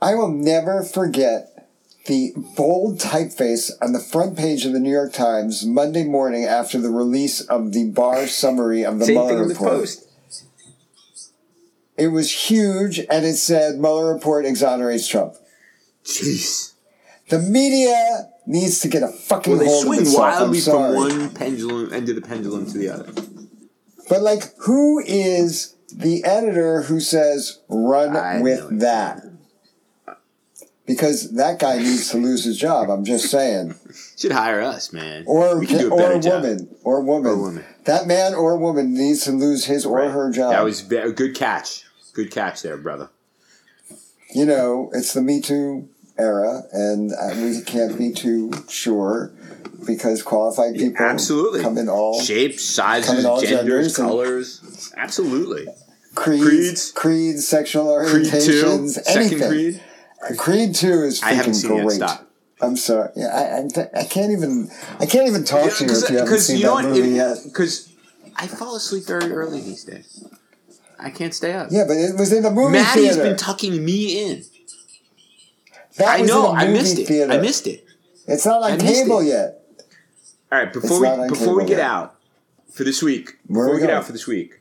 I 0.00 0.14
will 0.14 0.30
never 0.30 0.82
forget 0.82 1.68
the 2.06 2.32
bold 2.56 2.98
typeface 2.98 3.70
on 3.80 3.92
the 3.92 4.00
front 4.00 4.36
page 4.36 4.64
of 4.64 4.72
the 4.72 4.80
New 4.80 4.90
York 4.90 5.12
Times 5.12 5.64
Monday 5.64 6.04
morning 6.04 6.44
after 6.44 6.80
the 6.80 6.90
release 6.90 7.40
of 7.40 7.72
the 7.72 7.90
Barr 7.90 8.26
summary 8.26 8.84
of 8.84 8.98
the 8.98 9.06
Same 9.06 9.14
Mueller 9.14 9.28
thing 9.28 9.38
in 9.38 9.48
the 9.48 9.54
report. 9.54 9.70
post. 9.70 10.08
It 11.96 12.08
was 12.08 12.50
huge, 12.50 12.98
and 12.98 13.24
it 13.24 13.36
said 13.36 13.78
Mueller 13.78 14.12
report 14.12 14.44
exonerates 14.44 15.06
Trump. 15.06 15.34
Jeez. 16.04 16.71
The 17.32 17.38
media 17.38 18.28
needs 18.46 18.80
to 18.80 18.88
get 18.88 19.02
a 19.02 19.08
fucking 19.08 19.52
Well, 19.56 19.60
they 19.60 19.64
hold 19.66 19.80
of 19.80 19.86
swing 19.86 20.00
itself. 20.02 20.22
I'm 20.34 20.40
wildly 20.40 20.60
from 20.60 20.94
one 20.94 21.30
pendulum 21.30 21.90
end 21.90 22.10
of 22.10 22.14
the 22.16 22.20
pendulum 22.20 22.66
to 22.66 22.76
the 22.76 22.90
other. 22.90 23.10
But 24.10 24.20
like, 24.20 24.54
who 24.58 25.00
is 25.00 25.74
the 25.90 26.22
editor 26.24 26.82
who 26.82 27.00
says 27.00 27.60
run 27.70 28.14
I 28.14 28.42
with 28.42 28.80
that? 28.80 29.22
Because 30.84 31.32
that 31.36 31.58
guy 31.58 31.78
needs 31.78 32.10
to 32.10 32.18
lose 32.18 32.44
his 32.44 32.58
job. 32.58 32.90
I'm 32.90 33.02
just 33.06 33.30
saying, 33.30 33.76
Should 34.18 34.32
hire 34.32 34.60
us, 34.60 34.92
man. 34.92 35.24
or 35.26 35.58
we 35.58 35.66
can 35.66 35.90
or 35.90 36.12
a 36.12 36.18
woman, 36.18 36.68
or 36.84 37.00
woman. 37.00 37.30
Or 37.32 37.36
woman. 37.40 37.64
That 37.84 38.06
man 38.06 38.34
or 38.34 38.58
woman 38.58 38.92
needs 38.92 39.24
to 39.24 39.30
lose 39.32 39.64
his 39.64 39.86
or 39.86 40.00
Right. 40.00 40.10
her 40.10 40.30
job. 40.30 40.52
That 40.52 40.64
was 40.64 40.82
a 40.92 41.12
good 41.12 41.34
catch. 41.34 41.84
Good 42.12 42.30
catch 42.30 42.60
there, 42.60 42.76
brother. 42.76 43.08
you 44.34 44.44
know, 44.44 44.90
it's 44.92 45.14
the 45.14 45.22
Me 45.22 45.40
Too 45.40 45.88
era, 46.22 46.62
and 46.72 47.12
uh, 47.12 47.30
we 47.36 47.60
can't 47.62 47.98
be 47.98 48.12
too 48.12 48.52
sure 48.68 49.32
because 49.86 50.22
qualified 50.22 50.74
people 50.74 51.04
Absolutely. 51.04 51.60
come 51.60 51.76
in 51.78 51.88
all 51.88 52.20
Shapes, 52.20 52.64
sizes, 52.64 53.24
all 53.24 53.40
genders, 53.40 53.58
genders 53.58 53.98
and- 53.98 54.08
colors. 54.08 54.92
Absolutely. 54.96 55.66
creeds, 56.14 56.44
creeds. 56.44 56.92
creeds, 56.92 57.48
sexual 57.48 57.98
Creed 58.06 58.26
two, 58.26 58.30
orientations, 58.30 58.98
anything. 59.08 59.38
second 59.38 59.48
Creed. 59.48 59.80
Creed 60.38 60.74
two 60.74 61.02
is 61.02 61.20
freaking 61.20 61.24
I 61.24 61.32
haven't 61.32 61.54
seen 61.54 61.72
it. 61.78 61.82
great. 61.84 61.96
Stop. 61.96 62.28
I'm 62.60 62.76
sorry. 62.76 63.10
Yeah, 63.16 63.26
I, 63.26 63.80
I, 63.80 64.02
I 64.02 64.04
can't 64.04 64.30
even 64.30 64.68
I 65.00 65.06
can't 65.06 65.26
even 65.26 65.42
talk 65.44 65.72
to 65.72 65.84
you 65.84 65.90
if 65.90 66.10
you 66.10 66.18
haven't 66.18 66.38
seen 66.38 66.58
you 66.58 66.66
that 66.66 66.84
movie 66.84 67.08
yet. 67.10 67.38
Because 67.44 67.92
I 68.36 68.46
fall 68.46 68.76
asleep 68.76 69.04
very 69.04 69.32
early 69.32 69.60
these 69.60 69.82
days. 69.84 70.24
I 71.00 71.10
can't 71.10 71.34
stay 71.34 71.52
up. 71.54 71.68
Yeah, 71.72 71.84
but 71.88 71.96
it 71.96 72.16
was 72.16 72.32
in 72.32 72.44
the 72.44 72.50
movie 72.52 72.74
Maddie's 72.74 73.16
theater. 73.16 73.22
been 73.30 73.36
tucking 73.36 73.84
me 73.84 74.30
in. 74.30 74.44
That 75.96 76.20
I 76.20 76.22
know. 76.22 76.52
I 76.52 76.68
missed 76.68 76.98
it. 76.98 77.06
theater. 77.06 77.32
I 77.32 77.38
missed 77.38 77.66
it. 77.66 77.84
It's 78.26 78.46
not 78.46 78.62
on 78.62 78.78
cable 78.78 79.20
it. 79.20 79.26
yet. 79.26 79.58
All 80.50 80.58
right, 80.58 80.72
before 80.72 81.04
It's 81.04 81.18
we 81.18 81.28
before 81.28 81.54
we 81.56 81.62
get 81.64 81.78
yet. 81.78 81.80
out 81.80 82.16
for 82.72 82.84
this 82.84 83.02
week, 83.02 83.38
Where 83.46 83.64
before 83.66 83.74
we 83.74 83.80
we 83.80 83.86
get 83.86 83.90
out 83.90 84.04
for 84.04 84.12
this 84.12 84.26
week, 84.26 84.60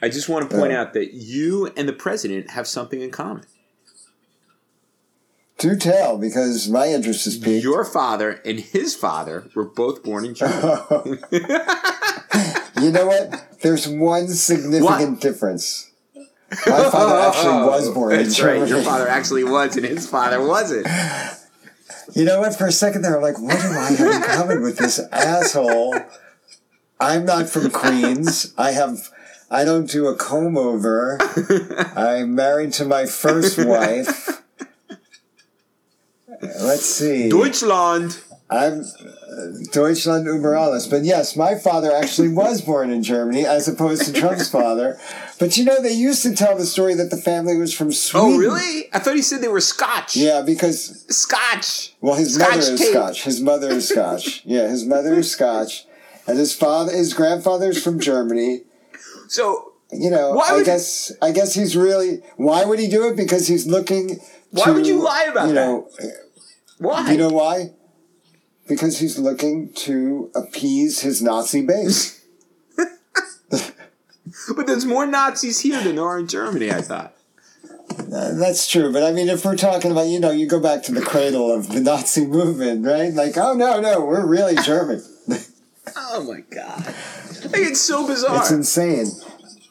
I 0.00 0.08
just 0.08 0.28
want 0.28 0.48
to 0.50 0.56
point 0.56 0.72
Yeah. 0.72 0.82
out 0.82 0.92
that 0.94 1.14
you 1.14 1.72
and 1.76 1.88
the 1.88 1.92
president 1.92 2.50
have 2.50 2.66
something 2.66 3.00
in 3.00 3.10
common. 3.10 3.44
Do 5.58 5.76
tell, 5.76 6.18
because 6.18 6.68
my 6.68 6.88
interest 6.88 7.26
is 7.26 7.36
piqued. 7.36 7.62
Your 7.62 7.84
father 7.84 8.40
and 8.44 8.58
his 8.58 8.94
father 8.96 9.48
were 9.54 9.64
both 9.64 10.02
born 10.02 10.24
in 10.24 10.34
Germany. 10.34 11.18
You 12.80 12.90
know 12.90 13.06
what? 13.06 13.60
There's 13.60 13.86
one 13.86 14.26
significant 14.28 15.10
What? 15.10 15.20
difference. 15.20 15.91
My 16.66 16.90
father 16.90 17.18
actually 17.18 17.52
oh, 17.52 17.66
was 17.68 17.90
born 17.90 18.12
in 18.12 18.22
That's 18.24 18.36
Germany. 18.36 18.60
right. 18.60 18.68
Your 18.68 18.82
father 18.82 19.08
actually 19.08 19.44
was, 19.44 19.76
and 19.76 19.86
his 19.86 20.08
father 20.08 20.44
wasn't. 20.46 20.86
You 22.14 22.24
know 22.24 22.40
what? 22.40 22.56
For 22.56 22.66
a 22.66 22.72
second 22.72 23.02
there, 23.02 23.16
I'm 23.16 23.22
like, 23.22 23.40
what 23.40 23.52
do 23.60 23.68
I 23.68 23.92
have 23.92 24.00
in 24.00 24.22
common 24.22 24.62
with 24.62 24.76
this 24.76 25.00
asshole? 25.10 25.94
I'm 27.00 27.24
not 27.24 27.48
from 27.48 27.70
Queens. 27.70 28.52
I 28.58 28.72
have, 28.72 29.08
I 29.50 29.64
don't 29.64 29.88
do 29.88 30.06
a 30.08 30.14
comb 30.16 30.56
over. 30.56 31.18
I'm 31.96 32.34
married 32.34 32.72
to 32.74 32.84
my 32.84 33.06
first 33.06 33.58
wife. 33.64 34.42
Let's 36.42 36.84
see. 36.86 37.28
Deutschland. 37.28 38.20
I'm 38.52 38.80
uh, 38.80 38.84
Deutschland 39.72 40.26
über 40.26 40.54
alles. 40.56 40.86
But 40.86 41.04
yes, 41.04 41.36
my 41.36 41.54
father 41.54 41.90
actually 41.90 42.28
was 42.28 42.60
born 42.60 42.90
in 42.90 43.02
Germany 43.02 43.46
as 43.46 43.66
opposed 43.66 44.04
to 44.06 44.12
Trump's 44.12 44.48
father. 44.58 44.98
But 45.38 45.56
you 45.56 45.64
know, 45.64 45.80
they 45.80 45.92
used 45.92 46.22
to 46.24 46.34
tell 46.34 46.56
the 46.56 46.66
story 46.66 46.94
that 46.94 47.10
the 47.10 47.16
family 47.16 47.56
was 47.56 47.72
from 47.72 47.92
Sweden. 47.92 48.34
Oh, 48.34 48.38
really? 48.38 48.88
I 48.92 48.98
thought 48.98 49.16
he 49.16 49.22
said 49.22 49.40
they 49.40 49.48
were 49.48 49.60
Scotch. 49.60 50.16
Yeah, 50.16 50.42
because 50.42 51.04
Scotch. 51.08 51.94
Well, 52.00 52.14
his 52.14 52.34
Scotch 52.34 52.50
mother 52.50 52.72
is 52.72 52.80
tape. 52.80 52.90
Scotch. 52.90 53.24
His 53.24 53.40
mother 53.40 53.70
is 53.70 53.88
Scotch. 53.88 54.42
Yeah, 54.44 54.68
his 54.68 54.84
mother 54.84 55.14
is 55.14 55.30
Scotch, 55.30 55.86
and 56.26 56.38
his 56.38 56.54
father, 56.54 56.92
his 56.92 57.14
grandfather's 57.14 57.82
from 57.82 58.00
Germany. 58.00 58.62
So 59.28 59.72
You 59.90 60.10
know, 60.10 60.38
I 60.38 60.62
guess, 60.62 61.12
I 61.22 61.32
guess 61.32 61.54
he's 61.54 61.76
really. 61.76 62.22
Why 62.36 62.64
would 62.64 62.78
he 62.78 62.88
do 62.88 63.08
it? 63.08 63.16
Because 63.16 63.46
he's 63.46 63.66
looking. 63.66 64.20
Why 64.50 64.66
to, 64.66 64.72
would 64.74 64.86
you 64.86 65.02
lie 65.02 65.28
about 65.30 65.48
you 65.48 65.54
know, 65.54 65.88
why? 66.78 67.10
You 67.10 67.18
know 67.18 67.30
why? 67.30 67.72
Because 68.72 68.98
he's 69.00 69.18
looking 69.18 69.70
to 69.74 70.30
appease 70.34 71.00
his 71.00 71.20
Nazi 71.20 71.60
base. 71.60 72.24
but 72.76 74.66
there's 74.66 74.86
more 74.86 75.04
Nazis 75.04 75.60
here 75.60 75.82
than 75.82 75.96
there 75.96 76.04
are 76.06 76.18
in 76.18 76.26
Germany. 76.26 76.70
I 76.70 76.80
thought. 76.80 77.14
Uh, 77.90 78.32
that's 78.32 78.66
true, 78.66 78.90
but 78.90 79.02
I 79.02 79.12
mean, 79.12 79.28
if 79.28 79.44
we're 79.44 79.56
talking 79.56 79.92
about, 79.92 80.06
you 80.06 80.18
know, 80.18 80.30
you 80.30 80.46
go 80.46 80.58
back 80.58 80.82
to 80.84 80.92
the 80.92 81.02
cradle 81.02 81.52
of 81.52 81.68
the 81.68 81.80
Nazi 81.80 82.26
movement, 82.26 82.86
right? 82.86 83.12
Like, 83.12 83.36
oh 83.36 83.52
no, 83.52 83.78
no, 83.80 84.00
we're 84.04 84.26
really 84.26 84.56
German. 84.56 85.02
Oh 86.14 86.22
my 86.22 86.40
god! 86.54 86.86
Like, 86.86 87.62
it's 87.62 87.80
so 87.80 88.06
bizarre. 88.06 88.36
It's 88.38 88.50
insane. 88.52 89.06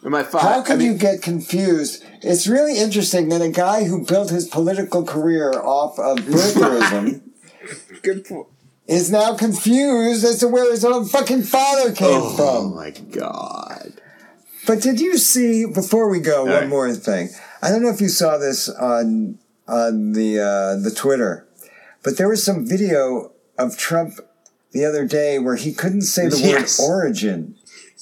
And 0.02 0.12
my 0.12 0.24
father. 0.24 0.48
How 0.48 0.62
can 0.62 0.74
I 0.74 0.78
mean, 0.80 0.92
you 0.92 0.98
get 0.98 1.22
confused? 1.22 2.04
It's 2.22 2.48
really 2.48 2.78
interesting 2.78 3.30
that 3.30 3.42
a 3.42 3.50
guy 3.50 3.86
who 3.86 4.06
built 4.06 4.30
his 4.30 4.48
political 4.48 5.06
career 5.06 5.52
off 5.54 5.98
of 5.98 6.18
birtherism 6.26 7.22
Good 8.02 8.26
point. 8.26 8.48
Is 8.88 9.12
now 9.12 9.36
confused 9.36 10.24
as 10.26 10.39
to 10.39 10.48
where 10.48 10.70
his 10.72 10.84
own 10.84 11.06
fucking 11.06 11.44
father 11.44 11.91
came 11.94 12.22
Oh 12.22 12.36
from. 12.36 12.46
Oh 12.48 12.76
my 12.76 12.89
god! 12.91 13.94
But 14.67 14.82
did 14.82 15.00
you 15.00 15.17
see 15.17 15.65
before 15.65 16.10
we 16.10 16.20
go 16.20 16.44
one 16.46 16.54
right. 16.54 16.67
more 16.70 16.91
thing? 16.94 17.30
I 17.62 17.70
don't 17.70 17.82
know 17.84 17.89
if 17.89 18.02
you 18.02 18.10
saw 18.10 18.38
this 18.38 18.70
on 18.70 19.38
on 19.67 20.13
the 20.13 20.39
uh, 20.39 20.76
the 20.82 20.91
Twitter, 20.91 21.48
but 22.04 22.17
there 22.17 22.28
was 22.28 22.44
some 22.44 22.67
video 22.67 23.32
of 23.58 23.78
Trump 23.78 24.15
the 24.72 24.86
other 24.86 25.06
day 25.06 25.38
where 25.39 25.56
he 25.56 25.74
couldn't 25.74 26.02
say 26.04 26.28
the 26.28 26.38
Yes. 26.38 26.80
word 26.80 26.86
origin, 27.06 27.56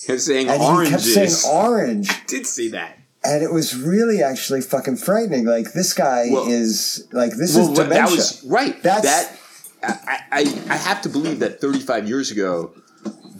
You're 0.08 0.18
saying 0.20 0.50
and 0.50 0.62
oranges. 0.62 1.06
he 1.06 1.14
kept 1.16 1.32
saying 1.32 1.54
orange. 1.56 2.26
did 2.28 2.46
see 2.48 2.70
that. 2.70 2.98
and 3.24 3.44
it 3.44 3.52
was 3.52 3.76
really 3.76 4.24
actually 4.24 4.62
fucking 4.62 4.96
frightening. 4.98 5.46
Like 5.46 5.74
this 5.74 5.94
guy 5.94 6.28
Well- 6.32 6.48
is 6.48 7.06
like 7.12 7.34
this 7.36 7.56
Well, 7.56 7.72
is 7.72 7.78
dementia. 7.78 8.06
that 8.06 8.12
was 8.12 8.44
right. 8.46 8.82
That's- 8.84 9.04
that 9.04 9.39
I, 9.84 10.20
I 10.32 10.40
I 10.70 10.76
have 10.76 11.02
to 11.04 11.10
believe 11.10 11.40
that 11.40 11.62
35 11.62 12.08
years 12.08 12.32
ago, 12.32 12.74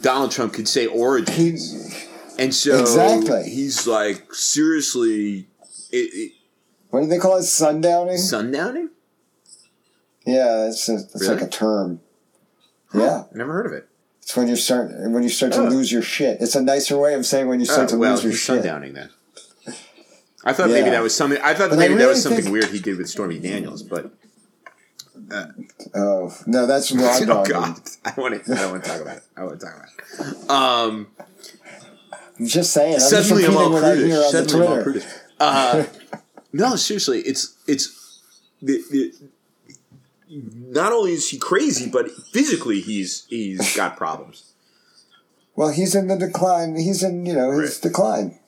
Donald 0.00 0.30
Trump 0.30 0.52
could 0.54 0.68
say 0.68 0.86
origins. 0.86 1.94
he, 1.94 2.08
and 2.38 2.54
so 2.54 2.80
Exactly. 2.80 3.50
he's 3.50 3.86
like 3.86 4.32
seriously 4.34 5.48
it, 5.90 5.96
it, 6.14 6.32
what 6.90 7.00
do 7.02 7.06
they 7.06 7.18
call 7.18 7.36
it? 7.36 7.42
Sundowning. 7.42 8.14
sundowning. 8.18 8.88
yeah, 10.26 10.68
it's 10.68 10.88
a, 10.88 10.94
it's 10.94 11.20
Really? 11.22 11.34
like 11.34 11.42
a 11.44 11.48
term. 11.48 12.00
Yeah, 12.94 13.24
I 13.32 13.36
never 13.38 13.52
heard 13.52 13.66
of 13.66 13.72
it. 13.72 13.88
it's 14.22 14.34
when 14.36 14.48
you 14.48 14.56
start 14.56 14.90
when 15.10 15.22
you 15.22 15.28
start 15.28 15.52
to 15.52 15.60
Oh. 15.60 15.68
lose 15.68 15.92
your 15.92 16.02
shit. 16.02 16.40
It's 16.40 16.54
a 16.56 16.62
nicer 16.62 16.96
way 16.98 17.14
of 17.14 17.26
saying 17.26 17.46
when 17.48 17.60
you 17.60 17.66
start 17.66 17.88
Oh, 17.88 17.92
to 17.92 17.98
well, 17.98 18.12
lose 18.14 18.24
your 18.24 18.32
shit. 18.32 18.62
sundowning 18.64 18.94
then. 18.94 19.10
I 20.42 20.54
thought 20.54 20.70
maybe 20.70 20.88
that 20.88 21.02
was 21.02 21.14
something. 21.14 21.38
I 21.42 21.52
thought 21.52 21.68
But 21.68 21.78
I 21.78 21.82
maybe 21.82 21.94
that 21.96 22.08
was 22.08 22.22
something 22.22 22.50
weird 22.50 22.64
he 22.70 22.78
did 22.78 22.96
with 22.96 23.10
Stormy 23.10 23.38
Daniels, 23.38 23.82
but 23.82 24.10
Oh 25.94 26.34
no, 26.46 26.66
that's 26.66 26.92
raw 26.92 27.16
oh 27.20 27.24
dogging. 27.26 27.52
god, 27.52 27.80
I 28.04 28.20
want 28.20 28.44
to. 28.44 28.52
I 28.52 28.56
don't 28.56 28.70
want 28.72 28.84
to 28.84 28.90
talk 28.90 29.00
about 29.00 29.16
it. 29.18 29.22
I 29.36 29.44
want 29.44 29.60
to 29.60 29.66
talk 29.66 29.76
about 29.76 29.88
it. 30.44 30.50
Um, 30.50 31.06
I'm 32.38 32.46
just 32.46 32.72
saying. 32.72 32.94
I'm 32.94 33.00
suddenly 33.00 33.42
just 33.44 33.56
I'm 33.56 33.62
all 33.62 33.70
repeating 33.72 33.80
what 33.80 33.84
I 33.84 33.96
hear 33.96 34.06
prudish. 34.16 34.30
Suddenly 34.32 34.66
I'm 34.66 34.72
all 34.72 34.82
prudish. 34.82 35.04
Uh, 35.38 35.84
no, 36.52 36.76
seriously, 36.76 37.20
it's 37.20 37.56
it's 37.68 38.20
the, 38.60 38.82
the, 38.90 39.12
not 40.28 40.92
only 40.92 41.12
is 41.12 41.28
he 41.30 41.38
crazy, 41.38 41.88
but 41.88 42.10
physically 42.32 42.80
he's 42.80 43.26
he's 43.28 43.76
got 43.76 43.96
problems. 43.96 44.52
Well, 45.56 45.68
he's 45.70 45.94
in 45.94 46.08
the 46.08 46.16
decline. 46.16 46.76
He's 46.76 47.02
in 47.02 47.24
you 47.26 47.34
know 47.34 47.50
his 47.52 47.76
Right. 47.76 47.82
decline. 47.82 48.39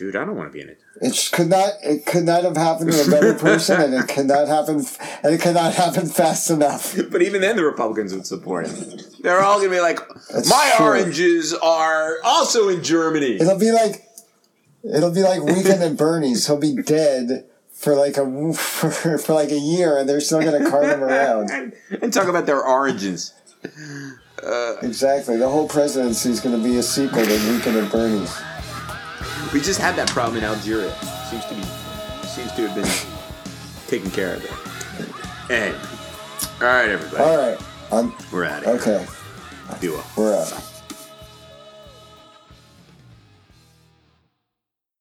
Dude, 0.00 0.16
I 0.16 0.24
don't 0.24 0.34
want 0.34 0.50
to 0.50 0.52
be 0.54 0.62
in 0.62 0.70
it. 0.70 0.80
It 1.02 1.28
could 1.30 1.48
not. 1.48 1.74
It 1.82 2.06
could 2.06 2.24
not 2.24 2.42
have 2.44 2.56
happened 2.56 2.90
to 2.90 3.02
a 3.02 3.10
better 3.10 3.34
person, 3.34 3.82
and 3.82 3.92
it 3.92 4.08
cannot 4.08 4.48
happen. 4.48 4.76
And 5.22 5.34
it 5.34 5.42
cannot 5.42 5.74
happen 5.74 6.06
fast 6.06 6.48
enough. 6.48 6.96
But 7.10 7.20
even 7.20 7.42
then, 7.42 7.56
the 7.56 7.64
Republicans 7.64 8.14
would 8.14 8.26
support 8.26 8.66
him. 8.66 8.98
They're 9.20 9.42
all 9.42 9.58
going 9.58 9.68
to 9.68 9.76
be 9.76 9.80
like, 9.82 9.98
That's 10.32 10.48
"My 10.48 10.72
true. 10.78 10.86
oranges 10.86 11.52
are 11.52 12.16
also 12.24 12.70
in 12.70 12.82
Germany." 12.82 13.34
It'll 13.34 13.58
be 13.58 13.72
like, 13.72 14.06
it'll 14.82 15.12
be 15.12 15.20
like 15.22 15.42
Weekend 15.42 15.82
at 15.82 15.98
Bernie's. 15.98 16.46
He'll 16.46 16.56
be 16.58 16.76
dead 16.76 17.44
for 17.74 17.94
like 17.94 18.16
a 18.16 18.54
for, 18.54 19.18
for 19.18 19.34
like 19.34 19.50
a 19.50 19.60
year, 19.60 19.98
and 19.98 20.08
they're 20.08 20.22
still 20.22 20.40
gonna 20.40 20.70
cart 20.70 20.84
him 20.86 21.04
around. 21.04 21.50
and, 21.52 21.74
and 22.00 22.10
talk 22.10 22.26
about 22.26 22.46
their 22.46 22.66
oranges. 22.66 23.34
Exactly. 24.82 25.36
The 25.36 25.50
whole 25.50 25.68
presidency 25.68 26.30
is 26.30 26.40
gonna 26.40 26.56
be 26.56 26.78
a 26.78 26.82
sequel 26.82 27.22
to 27.22 27.52
Weekend 27.52 27.76
at 27.76 27.92
Bernie's. 27.92 28.34
We 29.52 29.60
just 29.60 29.80
had 29.80 29.96
that 29.96 30.08
problem 30.08 30.36
in 30.38 30.44
Algeria. 30.44 30.92
Seems 31.28 31.44
to 31.46 31.54
be 31.54 31.62
seems 32.26 32.52
to 32.52 32.68
have 32.68 32.74
been 32.74 33.88
taken 33.88 34.10
care 34.10 34.34
of. 34.34 34.42
There. 35.48 35.62
Anyway, 35.62 35.78
all 36.60 36.66
right, 36.66 36.88
everybody, 36.88 37.22
All 37.24 37.36
right. 37.36 37.58
I'm 37.90 38.12
we're 38.32 38.44
out 38.44 38.64
of 38.64 38.84
here. 38.84 38.94
okay. 38.94 39.06
Duo. 39.80 40.02
We're 40.16 40.36
out. 40.36 40.69